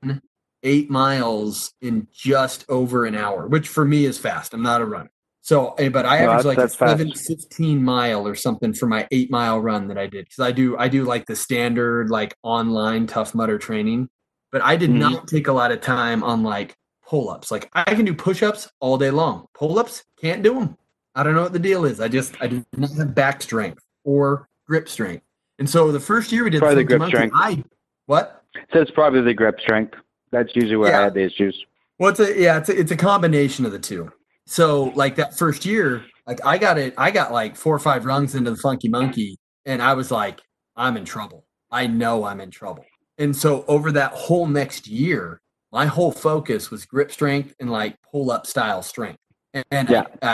[0.64, 4.54] eight miles in just over an hour, which for me is fast.
[4.54, 5.10] I'm not a runner.
[5.46, 7.00] So, eh, but I No, averaged like a that's fast.
[7.00, 10.30] seven, 15 mile or something for my eight mile run that I did.
[10.34, 14.08] Cause I do, I do like the standard, like online tough mudder training,
[14.54, 15.00] but I did Mhm.
[15.00, 16.76] not take a lot of time on like
[17.06, 17.52] pull ups.
[17.52, 19.48] Like I can do push ups all day long.
[19.54, 20.78] Pull ups, can't do them.
[21.14, 22.00] I don't know what the deal is.
[22.00, 25.26] I just, I do not have back strength or grip strength.
[25.60, 27.36] And so the first year we did Probably the grip Monkey, strength.
[27.38, 27.64] I,
[28.06, 28.44] what?
[28.72, 29.94] so it's probably the grip strength.
[30.32, 31.00] That's usually where Yeah.
[31.02, 31.66] I had the issues.
[32.00, 34.10] Well, it's a yeah, it's a, it's a combination of the two.
[34.46, 38.06] So like that first year, like I got it, I got like four or five
[38.06, 40.42] rungs into the Funky Monkey, and I was like,
[40.76, 41.46] I'm in trouble.
[41.72, 42.86] I know I'm in trouble.
[43.18, 45.42] And so over that whole next year,
[45.72, 49.20] my whole focus was grip strength and like pull up style strength.
[49.54, 50.04] And, and Yeah.
[50.22, 50.30] I,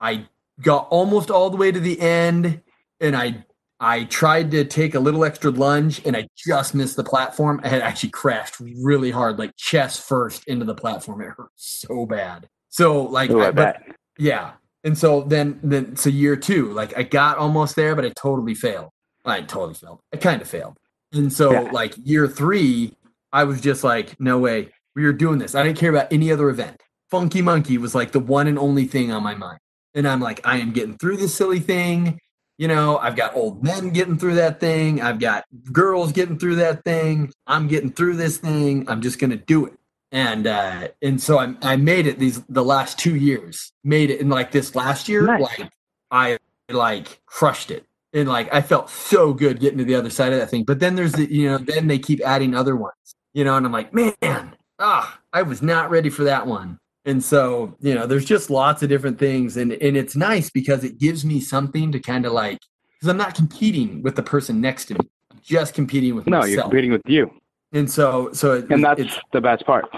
[0.00, 0.26] I I
[0.60, 2.62] got almost all the way to the end,
[3.00, 3.44] and I
[3.80, 7.60] I tried to take a little extra lunge and I just missed the platform.
[7.64, 11.20] I had actually crashed really hard, like chest first into the platform.
[11.20, 12.48] It hurt so bad.
[12.72, 13.82] So like, Ooh, I I- but-
[14.18, 14.52] yeah.
[14.84, 18.54] And so then, then so year two, like I got almost there, but I totally
[18.54, 18.90] failed.
[19.24, 20.00] I totally failed.
[20.12, 20.76] I kind of failed.
[21.12, 21.60] And so Yeah.
[21.70, 22.94] like year three,
[23.32, 25.54] I was just like, no way, we are doing this.
[25.54, 26.82] I didn't care about any other event.
[27.10, 29.58] Funky Monkey was like the one and only thing on my mind.
[29.94, 32.18] And I'm like, I am getting through this silly thing.
[32.58, 35.00] You know, I've got old men getting through that thing.
[35.00, 37.30] I've got girls getting through that thing.
[37.46, 38.88] I'm getting through this thing.
[38.88, 39.74] I'm just gonna do it.
[40.12, 43.72] And uh and so I I made it these the last two years.
[43.82, 45.40] Made it in like this last year, Nice.
[45.40, 45.70] like
[46.10, 46.38] I
[46.70, 47.86] like crushed it.
[48.12, 50.64] And like I felt so good getting to the other side of that thing.
[50.64, 52.92] But then there's the you know, then they keep adding other ones.
[53.32, 56.78] You know, and I'm like, man, ah, I was not ready for that one.
[57.06, 59.56] And so, you know, there's just lots of different things.
[59.56, 62.58] And and it's nice because it gives me something to kind of like
[62.94, 65.00] because I'm not competing with the person next to me.
[65.30, 66.50] I'm just competing with No, myself.
[66.52, 67.30] you're competing with you,
[67.72, 69.88] and so so it, and that's it's the best part.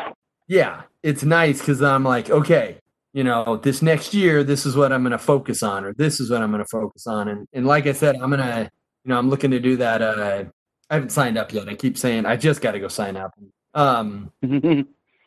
[0.49, 2.79] yeah, it's nice because I'm like, okay,
[3.13, 6.19] you know, this next year, this is what I'm going to focus on, or this
[6.21, 7.29] is what I'm going to focus on.
[7.29, 8.71] And and like I said, I'm gonna,
[9.05, 10.03] you know, I'm looking to do that.
[10.03, 10.45] Uh,
[10.91, 11.69] I haven't signed up yet.
[11.69, 13.33] I keep saying I just got to go sign up
[13.73, 14.33] um,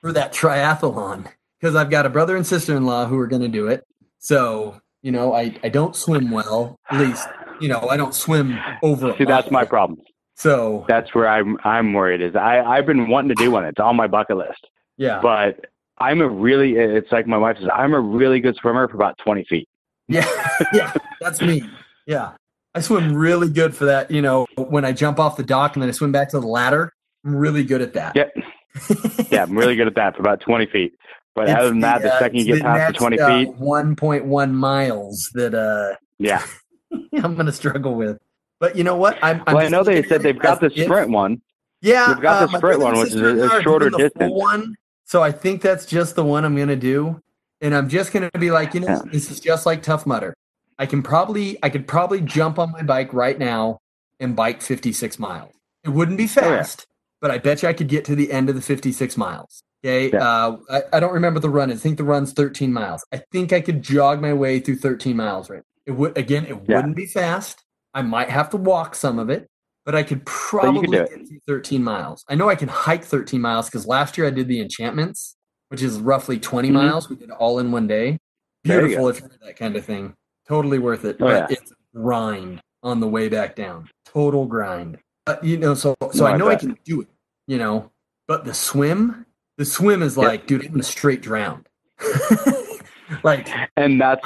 [0.01, 1.27] for that triathlon
[1.59, 3.85] because I've got a brother and sister in law who are going to do it.
[4.19, 6.77] So you know, I I don't swim well.
[6.89, 7.27] At least
[7.61, 9.15] you know, I don't swim over.
[9.17, 10.01] See, that's my problem.
[10.37, 12.21] So That's where I'm I'm worried.
[12.21, 13.65] Is I I've been wanting to do one.
[13.65, 15.65] It's on my bucket list, yeah, but
[15.97, 16.75] I'm a really.
[16.75, 17.69] It's like my wife says.
[17.73, 19.67] I'm a really good swimmer for about 20 feet.
[20.09, 20.25] Yeah,
[20.71, 21.69] yeah, that's me.
[22.05, 22.31] Yeah,
[22.73, 24.09] I swim really good for that.
[24.09, 26.47] You know, when I jump off the dock and then I swim back to the
[26.47, 26.93] ladder,
[27.25, 28.15] I'm really good at that.
[28.15, 28.33] Yep.
[29.31, 30.93] Yeah, I'm really good at that for about 20 feet.
[31.35, 34.51] But other than that, the uh, second you get past the 20 uh, feet, 1.1
[34.53, 36.45] miles that uh yeah.
[37.21, 38.19] I'm going to struggle with.
[38.59, 39.17] But you know what?
[39.21, 41.41] I'm, I'm Well, I know they said they've got the as if- sprint one.
[41.81, 43.61] Yeah, They've got the uh, my sprint one, which is a- and a I are
[43.61, 44.33] shorter the distance.
[44.33, 47.21] One, so I think that's just the one I'm going to do,
[47.61, 49.01] and I'm just going to be like, you know, Yeah.
[49.11, 50.33] this is just like Tough Mudder.
[50.79, 53.77] I can probably, I could probably jump on my bike right now
[54.19, 55.53] and bike 56 miles.
[55.83, 56.57] It wouldn't be Oh, yeah.
[56.57, 56.87] fast,
[57.21, 59.61] but I bet you I could get to the end of the 56 miles.
[59.85, 60.17] Okay, Yeah.
[60.27, 61.71] uh, I, I don't remember the run.
[61.71, 63.05] I think the run's 13 miles.
[63.13, 65.47] I think I could jog my way through 13 miles.
[65.49, 65.61] Right.
[65.85, 66.45] It would again.
[66.45, 66.77] It Yeah.
[66.77, 67.63] wouldn't be fast.
[67.97, 69.47] I might have to walk some of it,
[69.83, 72.23] but I could probably get through 13 miles.
[72.29, 75.35] I know I can hike 13 miles because last year I did the enchantments,
[75.69, 76.73] which is roughly 20 Mhm.
[76.73, 77.09] miles.
[77.09, 78.19] We did all in one day.
[78.63, 80.13] You Beautiful if you're that kind of thing.
[80.47, 81.15] Totally worth it.
[81.19, 81.57] Oh, but yeah.
[81.57, 83.89] it's a grind on the way back down.
[84.05, 84.99] Total grind.
[85.25, 86.59] But you know, so so No, I I know I bet.
[86.59, 87.07] can do it,
[87.47, 87.91] you know.
[88.27, 89.25] But the swim,
[89.57, 90.23] the swim is Yep.
[90.27, 91.67] like, dude, I'm straight drowned.
[93.23, 94.21] like And that's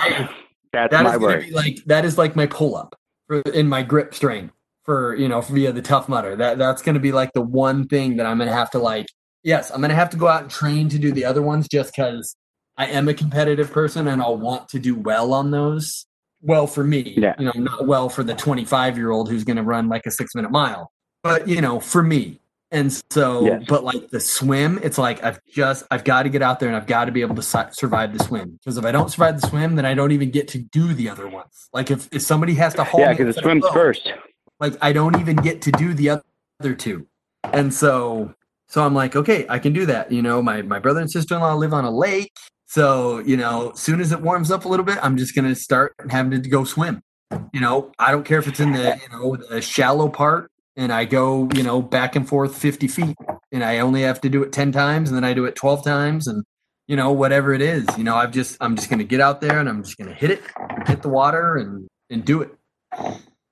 [0.74, 1.49] that's that my worry.
[1.51, 2.95] like that is like my pull up
[3.39, 4.53] in my grip strength
[4.84, 6.36] for you know via the tough mudder.
[6.36, 8.79] That that's going to be like the one thing that I'm going to have to
[8.79, 9.07] like.
[9.43, 11.67] Yes, I'm going to have to go out and train to do the other ones
[11.67, 12.36] just because
[12.77, 16.05] I am a competitive person and I'll want to do well on those.
[16.41, 17.36] Well, for me, Yeah.
[17.39, 20.11] you know, not well for the 25 year old who's going to run like a
[20.11, 20.91] six minute mile,
[21.23, 22.39] but you know, for me.
[22.74, 23.63] And so, Yes.
[23.67, 26.76] but like the swim, it's like I've just I've got to get out there and
[26.78, 29.41] I've got to be able to su- survive the swim because if I don't survive
[29.41, 31.67] the swim, then I don't even get to do the other ones.
[31.74, 34.09] Like if if somebody has to hold, Yeah, me because it swims boat, first.
[34.61, 36.22] like I don't even get to do the
[36.61, 37.07] other two.
[37.51, 38.34] And so
[38.69, 40.09] so I'm like, okay, I can do that.
[40.09, 42.32] You know, my my brother and sister-in-law live on a lake.
[42.67, 45.55] So, you know, as soon as it warms up a little bit, I'm just gonna
[45.55, 47.01] start having to go swim.
[47.51, 50.91] You know, I don't care if it's in the, you know, the shallow part and
[50.91, 53.15] I go, you know, back and forth 50 feet
[53.51, 55.84] and I only have to do it 10 times and then I do it 12
[55.84, 56.43] times and
[56.88, 59.59] you know, whatever it is, you know, I've just I'm just gonna get out there
[59.59, 60.41] and I'm just gonna hit it,
[60.88, 62.51] hit the water and and do it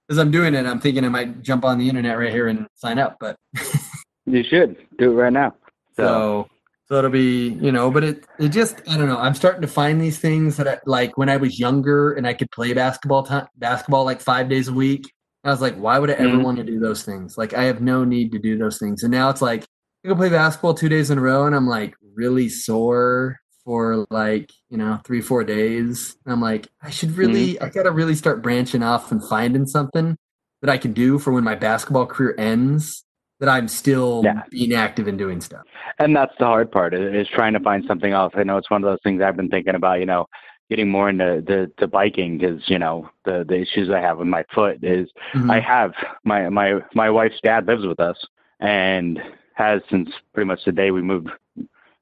[0.09, 2.67] as I'm doing it, I'm thinking I might jump on the internet right here and
[2.75, 3.17] sign up.
[3.19, 3.35] But
[4.25, 5.55] You should do it right now.
[5.95, 6.47] So, so,
[6.87, 9.17] so it'll be, you know, but it, it just, I don't know.
[9.17, 12.33] I'm starting to find these things that I, like when I was younger and I
[12.33, 15.11] could play basketball time, basketball like five days a week.
[15.43, 16.43] I was like, why would I ever Mhm.
[16.43, 17.37] want to do those things?
[17.37, 19.03] Like, I have no need to do those things.
[19.03, 19.65] And now it's like,
[20.03, 24.05] I go play basketball two days in a row and I'm like really sore for
[24.09, 26.15] like, you know, three, four days.
[26.25, 29.65] And I'm like, I should really, I got to really start branching off and finding
[29.65, 30.17] something
[30.61, 33.05] that I can do for when my basketball career ends
[33.39, 34.43] that I'm still Yeah.
[34.49, 35.63] being active and doing stuff.
[35.99, 38.33] and that's the hard part is, is trying to find something else.
[38.35, 39.99] I know it's one of those things I've been thinking about.
[39.99, 40.25] You know,
[40.69, 44.27] getting more into the, the biking because you know the the issues I have with
[44.27, 45.51] my foot is Mhm.
[45.51, 45.93] I have
[46.23, 48.17] my my my wife's dad lives with us
[48.59, 49.19] and
[49.53, 51.29] has since pretty much the day we moved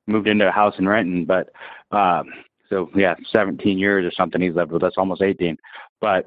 [0.05, 1.25] moved into a house in Renton.
[1.25, 1.49] But
[1.91, 2.31] um,
[2.69, 4.41] so yeah, 17 years or something.
[4.41, 5.57] He's lived with us almost 18.
[5.99, 6.25] But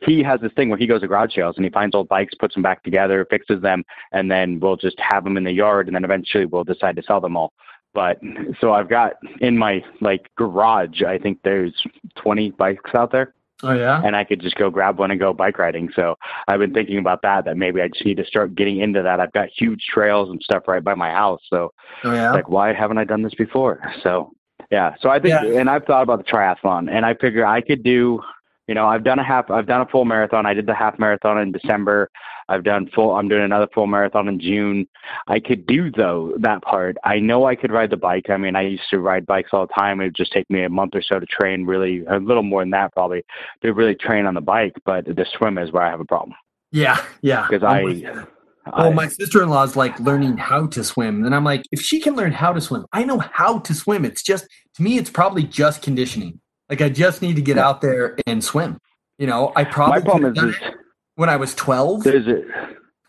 [0.00, 2.34] he has this thing where he goes to garage sales and he finds old bikes,
[2.34, 5.86] puts them back together, fixes them, and then we'll just have them in the yard,
[5.88, 7.52] and then eventually we'll decide to sell them all.
[7.94, 8.20] But
[8.60, 11.72] so I've got in my like garage, I think there's
[12.16, 14.02] 20 bikes out there oh yeah.
[14.04, 15.88] and I could just go grab one and go bike riding.
[15.94, 16.16] So
[16.48, 19.20] I've been thinking about that, that maybe I just need to start getting into that.
[19.20, 21.40] I've got huge trails and stuff right by my house.
[21.48, 21.72] So
[22.04, 22.32] Oh yeah.
[22.32, 23.80] like, why haven't I done this before?
[24.02, 24.32] So
[24.70, 25.60] yeah, so I think, Yeah.
[25.60, 28.20] and I've thought about the triathlon and I figure I could do,
[28.66, 30.46] you know, I've done a half, I've done a full marathon.
[30.46, 32.10] I did the half marathon in December.
[32.48, 34.86] I've done full, I'm doing another full marathon in June.
[35.28, 36.96] I could do though that part.
[37.04, 38.30] I know I could ride the bike.
[38.30, 40.00] I mean, I used to ride bikes all the time.
[40.00, 42.62] It would just take me a month or so to train really, a little more
[42.62, 43.24] than that probably,
[43.62, 44.74] to really train on the bike.
[44.84, 46.34] But the swim is where I have a problem
[46.72, 47.02] Yeah.
[47.22, 47.46] Yeah.
[47.48, 48.26] because oh I'm I, with you.
[48.66, 51.24] I, Well, my sister in law's like learning how to swim.
[51.24, 54.04] And I'm like, if she can learn how to swim, I know how to swim.
[54.04, 56.40] It's just, to me, it's probably just conditioning.
[56.70, 58.78] Like, I just need to get out there and swim.
[59.18, 60.74] You know, I probably my problem is, done is it
[61.16, 62.04] when I was 12.
[62.04, 62.42] there's a,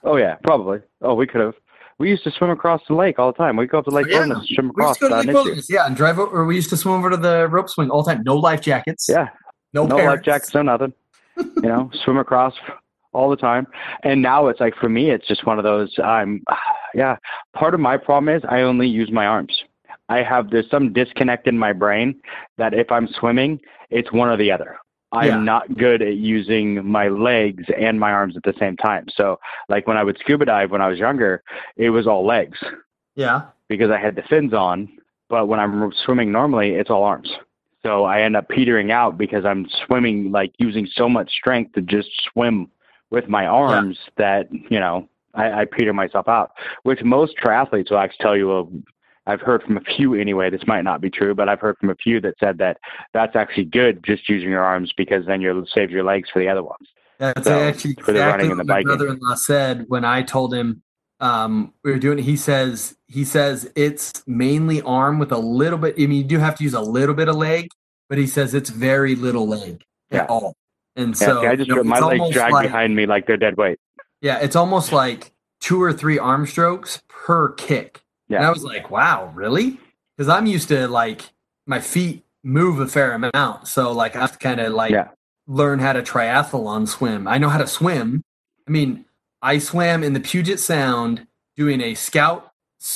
[0.03, 0.80] oh yeah, probably.
[1.01, 1.56] Oh, we could have.
[1.97, 3.56] We used to swim across the lake all the time.
[3.56, 4.20] We'd go up to Lake Yeah.
[4.20, 6.41] Wilderness, swim We across used to go to the uh, wilderness, yeah, and drive over.
[6.41, 8.24] Or we used to swim over to the rope swing all the time.
[8.26, 9.08] No life jackets.
[9.10, 9.30] Yeah,
[9.74, 10.93] No, no life jackets, no nothing.
[11.38, 12.53] you know, swim across
[13.14, 13.66] all the time.
[14.03, 15.97] And now it's like for me, it's just one of those.
[16.03, 16.43] I'm,
[16.93, 17.16] yeah.
[17.53, 19.58] Part of my problem is I only use my arms.
[20.10, 22.20] I have there's some disconnect in my brain
[22.58, 24.78] that if I'm swimming, it's one or the other.
[25.16, 25.39] I'm Yeah.
[25.39, 29.07] not good at using my legs and my arms at the same time.
[29.16, 29.39] So,
[29.70, 31.43] like when I would scuba dive when I was younger,
[31.78, 32.59] it was all legs
[33.16, 33.41] Yeah.
[33.68, 34.89] because I had the fins on.
[35.30, 37.32] But when I'm swimming normally, it's all arms.
[37.84, 41.82] So I end up petering out because I'm swimming like using so much strength to
[41.82, 42.70] just swim
[43.11, 46.51] with my arms that you know I, I peter myself out.
[46.84, 48.47] Which most triathletes will actually tell you.
[48.47, 48.70] Well,
[49.28, 50.49] I've heard from a few anyway.
[50.49, 52.78] This might not be true, but I've heard from a few that said that
[53.13, 56.47] that's actually good just using your arms because then you'll save your legs for the
[56.47, 56.88] other ones.
[57.17, 60.82] That's So, actually for the running exactly what my brother-in-law said when I told him
[61.21, 62.17] um, we were doing.
[62.17, 65.95] He says he says it's mainly arm with a little bit.
[65.97, 67.69] I mean, you do have to use a little bit of leg,
[68.09, 70.23] but he says it's very little leg Yeah.
[70.23, 70.55] at all.
[70.97, 73.28] And Yeah, so see, I just you know, my legs drag like- behind me like
[73.28, 73.80] they're dead weight.
[74.21, 78.01] Yeah, it's almost like two or three arm strokes per kick.
[78.30, 78.47] And Yeah.
[78.47, 79.80] I was like, wow, really?
[80.17, 81.21] Because I'm used to like
[81.67, 83.67] my feet move a fair amount.
[83.67, 85.09] So like I have to kind of like Yeah.
[85.47, 87.28] learn how to triathlon swim.
[87.28, 88.23] I know how to swim.
[88.67, 89.05] I mean,
[89.41, 92.51] I swam in the Puget Sound doing a scout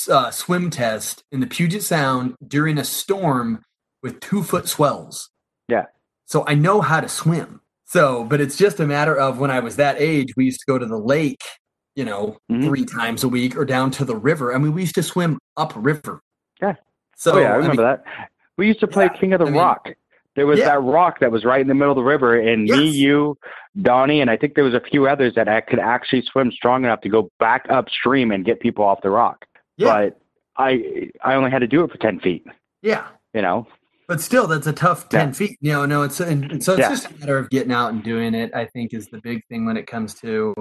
[0.09, 3.63] uh, swim test in the Puget Sound during a storm
[4.03, 5.29] with two foot swells.
[5.67, 5.85] Yeah.
[6.25, 7.61] So I know how to swim.
[7.85, 10.65] So, but it's just a matter of when I was that age, we used to
[10.67, 11.41] go to the lake,
[11.99, 12.63] you know, Mhm.
[12.63, 14.53] three times a week or down to the river.
[14.55, 16.21] I mean, we used to swim upriver.
[16.61, 16.75] Yeah.
[17.17, 18.03] So, oh yeah, I I remember mean, that.
[18.57, 19.89] We used to play Yeah, King of the I mean- Rock
[20.35, 20.67] There was Yeah.
[20.69, 23.37] that rock that was right in the middle of the river, and me, you,
[23.81, 26.85] Donnie, and I think there was a few others that I could actually swim strong
[26.85, 29.45] enough to go back upstream and get people off the rock.
[29.75, 29.87] Yeah.
[29.87, 30.21] But
[30.55, 32.45] I I only had to do it for ten feet.
[32.81, 33.03] Yeah.
[33.33, 33.67] You know,
[34.07, 35.19] But still, that's a tough Yeah.
[35.19, 35.57] ten feet.
[35.59, 36.89] You know, no, it's and, and so it's Yeah.
[36.89, 38.49] just a matter of getting out and doing it.
[38.55, 40.53] I think is the big thing when it comes to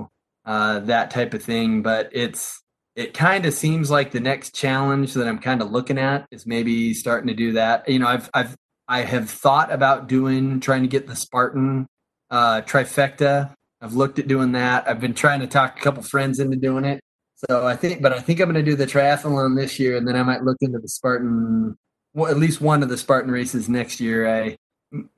[0.45, 1.83] uh, that type of thing.
[1.83, 2.63] But it's
[2.97, 6.47] it kind of seems like the next challenge that I'm kind of looking at is
[6.47, 7.89] maybe starting to do that.
[7.89, 8.57] You know, I've I've
[8.89, 11.87] I have thought about doing trying to get the Spartan
[12.31, 13.55] uh, trifecta.
[13.81, 14.89] I've looked at doing that.
[14.89, 17.01] I've been trying to talk a couple friends into doing it.
[17.49, 20.09] So I think, but I think I'm going to do the triathlon this year, and
[20.09, 21.77] then I might look into the Spartan
[22.15, 24.29] well, at least one of the Spartan races next year.
[24.29, 24.57] I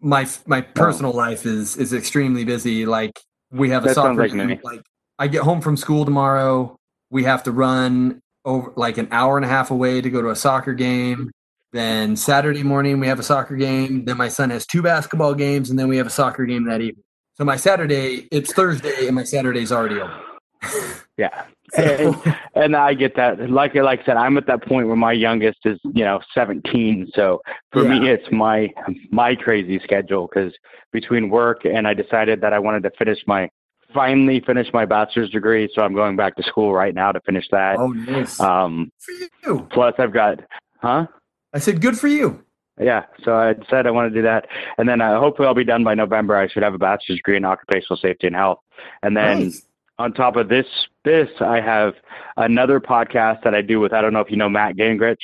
[0.01, 2.87] my my personal life is is extremely busy.
[2.87, 3.19] Like
[3.51, 4.83] we have a That soccer like Like
[5.21, 6.77] I get home from school tomorrow.
[7.11, 10.31] We have to run over like an hour and a half away to go to
[10.31, 11.31] a soccer game.
[11.73, 14.07] Then Saturday morning we have a soccer game.
[14.07, 16.81] Then my son has two basketball games, and then we have a soccer game that
[16.81, 17.05] evening.
[17.35, 20.21] So my Saturday, it's Thursday, and my Saturday's already over.
[21.19, 21.45] yeah.
[21.75, 21.83] So-
[22.25, 23.51] And, and I get that.
[23.51, 27.11] Like like I said, I'm at that point where my youngest is you know 17.
[27.15, 27.43] So
[27.73, 28.71] for me, it's my
[29.11, 30.55] my crazy schedule because
[30.93, 33.51] between work and I decided that I wanted to finish my
[33.95, 35.69] finally finished my bachelor's degree.
[35.75, 37.77] So I'm going back to school right now to finish that.
[37.79, 38.39] oh, nice.
[38.41, 39.67] Um, for you.
[39.73, 40.41] plus I've got,
[40.81, 41.07] huh?
[41.53, 42.43] I said, good for you.
[42.81, 44.47] Yeah, so I said I want to do that,
[44.79, 46.35] and then uh, hopefully I'll be done by November.
[46.35, 48.61] I should have a bachelor's degree in occupational safety and health,
[49.03, 49.63] and then Nice.
[49.99, 50.65] on top of this,
[51.05, 51.93] this I have
[52.39, 53.93] another podcast that I do with.
[53.93, 55.19] I don't know if you know Matt Gingrich.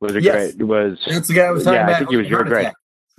[0.00, 0.54] Was a Yes.
[0.54, 2.68] great was That's the guy I was talking Yeah, I think he was your great.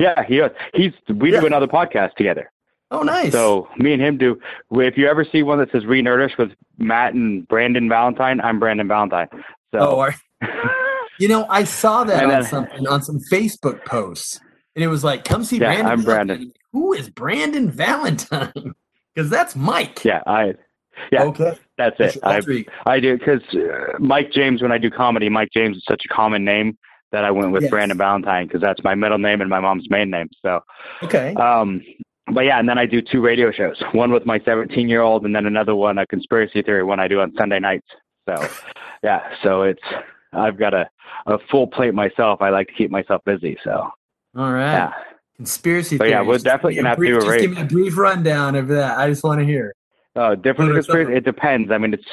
[0.00, 0.40] yeah he
[0.74, 1.40] he's we Yeah.
[1.40, 2.50] do another podcast together.
[2.92, 3.32] Oh, nice.
[3.32, 4.38] So me and him do.
[4.70, 8.86] If you ever see one that says Renerdish with Matt and Brandon Valentine, I'm Brandon
[8.86, 9.28] Valentine.
[9.32, 9.40] oh,
[9.74, 10.14] So are-
[11.18, 14.38] you know, I saw that on something on some Facebook posts,
[14.76, 16.26] and it was like, "Come see Yeah, Brandon." I'm Valentine.
[16.36, 16.52] Brandon.
[16.72, 18.52] Who is Brandon Valentine?
[19.14, 20.06] Because that's Mike.
[20.06, 20.54] yeah, I
[21.12, 21.52] yeah Okay.
[21.76, 22.16] that's it.
[22.22, 22.40] I.
[22.86, 24.62] I do because uh, Mike James.
[24.62, 26.78] When I do comedy, Mike James is such a common name
[27.10, 27.70] that I went with Yes.
[27.70, 30.30] Brandon Valentine because that's my middle name and my mom's main name.
[30.40, 30.60] So,
[31.02, 31.34] Okay.
[31.34, 31.82] um,
[32.32, 33.82] but yeah, and then I do two radio shows.
[33.92, 37.08] One with my 17 year old, and then another one, a conspiracy theory one I
[37.08, 37.86] do on Sunday nights.
[38.28, 38.48] So,
[39.02, 39.82] yeah, so it's
[40.32, 40.88] I've got a
[41.26, 42.40] a full plate myself.
[42.40, 43.56] I like to keep myself busy.
[43.64, 43.90] So,
[44.36, 44.72] All right.
[44.72, 44.92] yeah,
[45.36, 47.40] Conspiracy But yeah, we're Just definitely gonna have to do a just.
[47.40, 48.98] Give me a brief rundown of that.
[48.98, 49.74] I just want to hear.
[50.14, 51.14] uh, different conspiracy.
[51.14, 51.70] It depends.
[51.72, 52.06] I mean, it's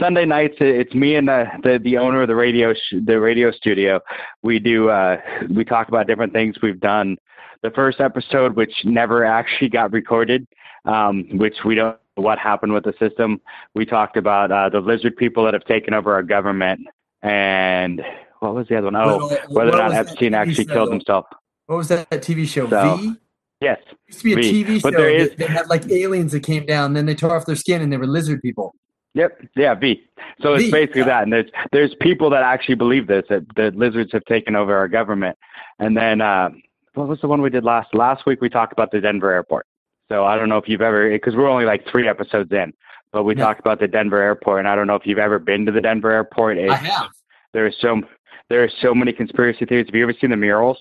[0.00, 0.54] Sunday nights.
[0.60, 4.00] It's me and the the, the owner of the radio sh- the radio studio.
[4.42, 5.16] We do uh,
[5.50, 7.16] we talk about different things we've done.
[7.62, 10.46] The first episode, which never actually got recorded,
[10.84, 13.40] um, which we don't know what happened with the system.
[13.74, 16.80] We talked about uh, the lizard people that have taken over our government,
[17.22, 18.02] and
[18.40, 18.96] what was the other one?
[18.96, 21.26] Oh, What- whether or not Epstein actually killed himself.
[21.66, 22.68] What was that TV show?
[22.68, 23.12] So, V.
[23.60, 23.78] Yes.
[24.06, 24.64] used to be a V.
[24.64, 24.98] TV But show.
[25.00, 27.82] there is- they had like aliens that came down, then they tore off their skin
[27.82, 28.74] and they were lizard people.
[29.14, 29.42] Yep.
[29.56, 30.04] Yeah, V.
[30.40, 31.06] So it's V, basically yeah.
[31.06, 31.22] that.
[31.24, 34.86] And there's there's people that actually believe this that the lizards have taken over our
[34.86, 35.36] government.
[35.80, 36.50] And then uh,
[36.98, 38.40] what was the one we did last last week?
[38.40, 39.66] We talked about the Denver airport.
[40.08, 42.72] So I don't know if you've ever because we're only like three episodes in,
[43.12, 43.44] but we Yeah.
[43.44, 44.58] talked about the Denver airport.
[44.60, 46.58] And I don't know if you've ever been to the Denver airport.
[46.58, 47.10] It's, I have.
[47.52, 48.02] There's so
[48.48, 49.86] there are so many conspiracy theories.
[49.86, 50.78] Have you ever seen the murals?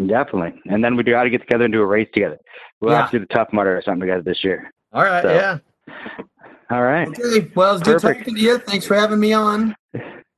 [0.07, 0.61] definitely.
[0.69, 2.37] And then we do got to get together and do a race together.
[2.79, 4.71] We'll have to do the Tough Mudder or something together this year.
[4.93, 5.21] All right.
[5.23, 5.57] So, yeah.
[6.71, 7.07] All right.
[7.07, 7.51] Okay.
[7.55, 8.59] Well, it's good talking to you.
[8.59, 9.75] Thanks for having me on.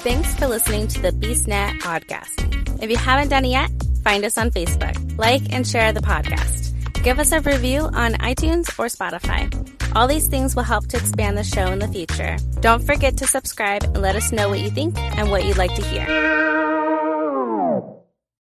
[0.00, 2.82] Thanks for listening to the BeastNet podcast.
[2.82, 3.70] If you haven't done it yet,
[4.04, 6.72] find us on Facebook, like and share the podcast.
[7.02, 9.52] Give us a review on iTunes or Spotify.
[9.96, 12.36] All these things will help to expand the show in the future.
[12.60, 15.74] Don't forget to subscribe and let us know what you think and what you'd like
[15.74, 16.06] to hear.